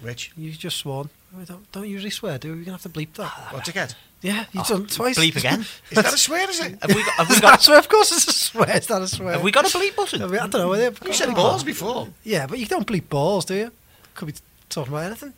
[0.01, 1.09] Rich, You just sworn.
[1.38, 2.59] We don't don't usually swear, do we?
[2.59, 3.32] We're gonna have to bleep that.
[3.53, 3.95] what dickhead?
[4.22, 5.17] Yeah, you've Oh, done it twice.
[5.17, 5.61] Bleep again.
[5.91, 6.49] Is that a swear?
[6.49, 6.78] Is it?
[6.82, 7.13] have we got?
[7.13, 7.61] Have we Is that a got?
[7.63, 7.80] swear?
[7.80, 8.78] Of course, it's a swear.
[8.78, 9.34] Is that a swear.
[9.34, 10.22] Have we got a bleep button?
[10.24, 10.70] I, mean, I don't know.
[10.70, 12.07] whether- You said balls before.
[12.24, 13.72] Yeah, but you don't bleep balls, do you?
[14.15, 14.34] Could be
[14.70, 15.34] talking about anything.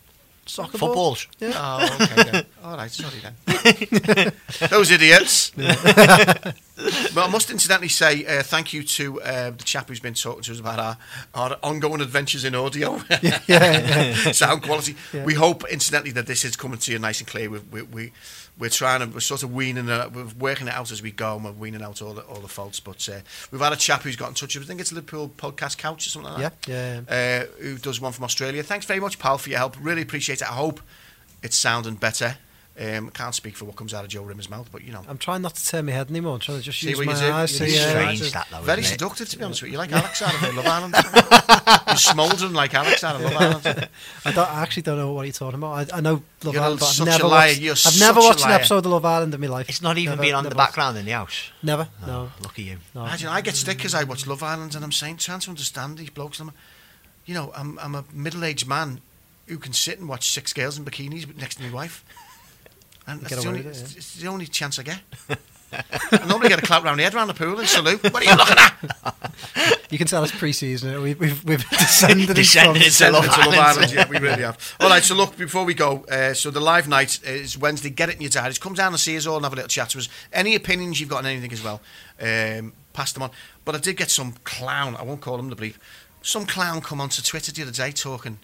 [0.45, 1.25] Soccer balls.
[1.27, 1.27] Footballs.
[1.39, 1.53] Yeah.
[1.55, 2.23] Oh, okay.
[2.31, 2.45] Then.
[2.63, 4.33] All right, sorry then.
[4.69, 5.51] Those idiots.
[5.51, 6.55] but
[7.17, 10.51] I must incidentally say uh, thank you to uh, the chap who's been talking to
[10.51, 10.97] us about our,
[11.33, 14.31] our ongoing adventures in audio, yeah, yeah.
[14.31, 14.95] sound quality.
[15.13, 15.25] Yeah.
[15.25, 17.49] We hope incidentally that this is coming to you nice and clear.
[17.49, 18.11] We, we, we,
[18.59, 21.35] we're trying to, we're sort of weaning, it, we're working it out as we go,
[21.35, 22.79] and we're weaning out all the, all the faults.
[22.79, 23.19] But uh,
[23.51, 26.05] we've had a chap who's got in touch with, I think it's Liverpool Podcast Couch
[26.07, 27.45] or something like that Yeah, yeah.
[27.47, 28.61] uh, who does one from Australia.
[28.63, 29.75] Thanks very much, pal, for your help.
[29.81, 30.49] Really appreciate it.
[30.49, 30.79] I hope
[31.41, 32.37] it's sounding better.
[32.81, 35.19] Um, can't speak for what comes out of Joe Rimmer's mouth, but you know, I'm
[35.19, 36.33] trying not to turn my head anymore.
[36.33, 37.31] I'm trying to just See use what my you do?
[37.31, 37.59] eyes.
[37.59, 38.61] You yeah, Strange that though.
[38.61, 38.99] very isn't it?
[38.99, 39.73] seductive to be honest with you.
[39.73, 40.95] You like Alex out of Love Island.
[41.87, 43.89] You're smouldering like Alex out of Love Island.
[44.25, 45.93] I, don't, I actually don't know what you're talking about.
[45.93, 47.59] I, I know Love You're Island, but I've never watched.
[47.59, 49.69] You're I've never watched an episode of Love Island in my life.
[49.69, 51.51] It's not even Never- been on the background in the house.
[51.61, 51.87] Never.
[52.01, 52.31] Oh, No.
[52.41, 52.77] Lucky you.
[52.95, 53.01] no.
[53.03, 55.99] Imagine I get stick because I watch Love Island and I'm saying, trying to understand
[55.99, 56.39] these blokes.
[56.39, 56.51] I'm,
[57.27, 59.01] you know, I'm, I'm a middle-aged man
[59.45, 62.03] who can sit and watch six girls in bikinis next to my wife.
[63.11, 63.71] And You that's the, only, it, yeah.
[63.71, 64.99] it's the only chance I get.
[65.73, 68.03] I normally get a clap round the head round the pool and salute.
[68.03, 69.79] What are you looking at?
[69.89, 71.01] You can tell it's pre-season.
[71.01, 73.59] We, we've we've descended, Descended into into Send Love it Love Island.
[73.59, 73.93] Island.
[73.93, 74.75] Yeah, we really have.
[74.79, 77.89] All right, so look, before we go, uh, so the live night is Wednesday.
[77.89, 78.57] Get it in your diaries.
[78.57, 80.09] Come down and see us all and have a little chat to us.
[80.33, 81.81] Any opinions you've got on anything as well,
[82.21, 83.31] um, pass them on.
[83.63, 85.75] But I did get some clown, I won't call him the bleep,
[86.21, 88.39] some clown come onto Twitter the other day talking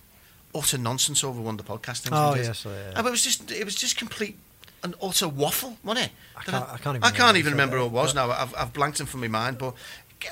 [0.55, 2.13] utter nonsense over one of the podcast things.
[2.13, 2.47] Oh we did.
[2.47, 2.71] yes, yeah.
[2.95, 4.37] Uh, but it was just it was just complete
[4.83, 6.11] and utter waffle, wasn't it?
[6.37, 8.15] I can't- I can't even I can't remember even what remember it who it was
[8.15, 8.31] now.
[8.31, 9.57] I've, I've blanked him from my mind.
[9.57, 9.73] But
[10.23, 10.29] c-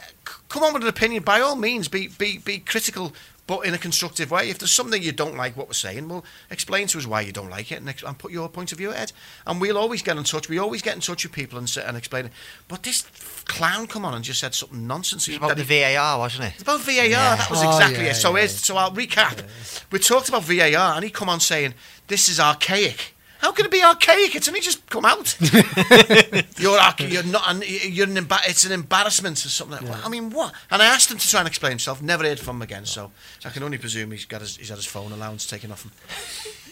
[0.49, 1.23] come on with an opinion.
[1.23, 3.13] By all means, be be be critical.
[3.47, 4.49] but in a constructive way.
[4.49, 7.31] If there's something you don't like what we're saying, well, explain to us why you
[7.31, 9.11] don't like it and, ex- and put your point of view ahead.
[9.45, 10.49] And we'll always get in touch.
[10.49, 12.31] We always get in touch with people and, and explain it.
[12.67, 13.03] But this
[13.45, 15.27] clown come on and just said something nonsense.
[15.27, 16.53] It was He- about the he- VAR, wasn't it?
[16.53, 17.05] it's about VAR.
[17.05, 17.35] Yeah.
[17.35, 18.15] That was Oh, exactly yeah, it.
[18.15, 18.47] So, yeah, yeah.
[18.47, 19.43] so I'll recap.
[19.91, 21.75] We talked about VAR, and he come on saying
[22.07, 23.13] this is archaic.
[23.45, 24.33] How can it be archaic?
[24.33, 25.37] It's only just come out.
[25.39, 27.43] you're archa- you're not.
[27.47, 28.15] An, you're an.
[28.15, 29.87] Emba- it's an embarrassment or something.
[29.87, 30.51] Like, I mean, what?
[30.71, 32.01] And I asked him to try and explain himself.
[32.01, 32.87] Never heard from him again.
[32.87, 33.11] So
[33.45, 35.91] I can only presume he's got his, he's had his phone allowance taken off him,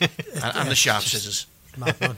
[0.44, 1.46] and, and the sharp scissors.
[1.76, 2.16] Another.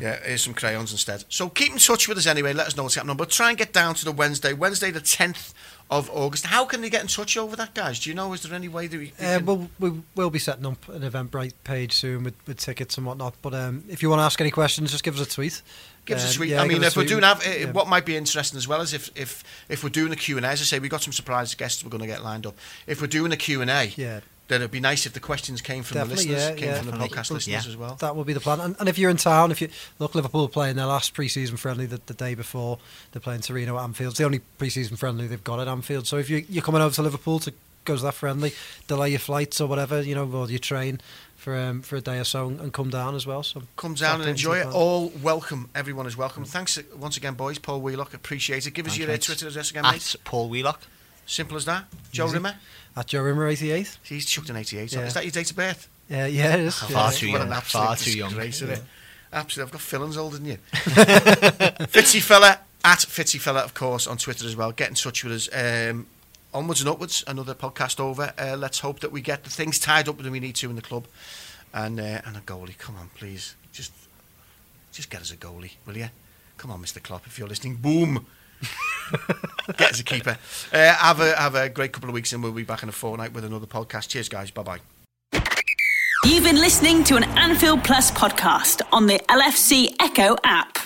[0.00, 1.24] Yeah, here's some crayons instead.
[1.28, 2.52] So keep in touch with us anyway.
[2.52, 3.16] Let us know what's happening.
[3.16, 5.52] But try and get down to the Wednesday, Wednesday the 10th
[5.90, 6.46] of August.
[6.46, 8.00] How can they get in touch over that, guys?
[8.00, 8.32] Do you know?
[8.32, 9.12] Is there any way that we?
[9.18, 9.66] we Uh,
[10.16, 13.34] we'll, be setting up an Eventbrite page soon with, with tickets and whatnot.
[13.42, 15.62] But um, if you want to ask any questions, just give us a tweet.
[16.04, 16.50] Give us a Um, tweet.
[16.50, 17.70] yeah, I mean, if we're doing, have, uh, Yeah.
[17.72, 20.46] what might be interesting as well is if if if we're doing a Q and
[20.46, 20.50] A.
[20.50, 22.56] As I say, we have got some surprise guests we're going to get lined up.
[22.86, 24.20] If we're doing a Q and A, Yeah.
[24.48, 26.76] Then it'd be nice if the questions came from Definitely, the listeners, yeah, came yeah.
[26.78, 27.16] from the Definitely.
[27.16, 27.70] podcast listeners Yeah.
[27.70, 27.94] as well.
[27.96, 28.60] That will be the plan.
[28.60, 29.68] And, and if you're in town, if you
[29.98, 32.78] look, Liverpool are playing their last pre-season friendly the, the day before
[33.12, 34.10] they're playing Torino at Anfield.
[34.12, 36.06] It's the only pre-season friendly they've got at Anfield.
[36.06, 37.52] So if you, you're coming over to Liverpool to
[37.84, 38.52] go to that friendly,
[38.88, 41.00] delay your flights or whatever, you know, or your train
[41.36, 43.42] for um, for a day or so and, and come down as well.
[43.42, 44.62] So Come down and enjoy it.
[44.62, 44.74] plan.
[44.74, 45.70] All welcome.
[45.74, 46.44] Everyone is welcome.
[46.44, 47.58] Thanks uh, once again, boys.
[47.58, 48.72] Paul Wheelock, appreciate it.
[48.72, 49.18] Give us Thanks, your uh.
[49.18, 50.14] Twitter address again, mate.
[50.14, 50.80] At Paul Wheelock.
[51.26, 51.84] Simple as that.
[52.12, 52.34] Joe Easy.
[52.34, 52.54] Rimmer.
[52.96, 53.98] At Joe Rimmer 88.
[54.02, 54.92] He's chucked an 88.
[54.92, 55.00] Yeah.
[55.00, 55.88] Is that your date of birth?
[56.08, 56.78] Yeah, yeah, it is.
[56.78, 57.18] Far yeah.
[57.18, 58.28] too What young, an far too young.
[58.30, 58.82] disgrace, isn't?
[59.32, 59.68] Absolutely.
[59.68, 60.58] I've got Fillons older than you.
[60.72, 64.72] Fitzy fella at Fitzy fella, of course, on Twitter as well.
[64.72, 65.48] Get in touch with us.
[65.52, 66.06] Um,
[66.54, 67.24] onwards and upwards.
[67.26, 68.32] Another podcast over.
[68.38, 70.76] Uh, let's hope that we get the things tied up that we need to in
[70.76, 71.06] the club,
[71.74, 72.78] and uh, and a goalie.
[72.78, 73.92] Come on, please, just
[74.92, 76.08] just get us a goalie, will you?
[76.56, 77.02] Come on, Mr.
[77.02, 77.74] Klopp, if you're listening.
[77.76, 78.26] Boom.
[79.76, 80.36] get as a keeper.
[80.72, 82.92] Uh, have a have a great couple of weeks, and we'll be back in a
[82.92, 84.08] fortnight with another podcast.
[84.08, 84.50] Cheers, guys.
[84.50, 84.80] Bye bye.
[86.24, 90.78] You've been listening to an Anfield Plus podcast on the LFC Echo app.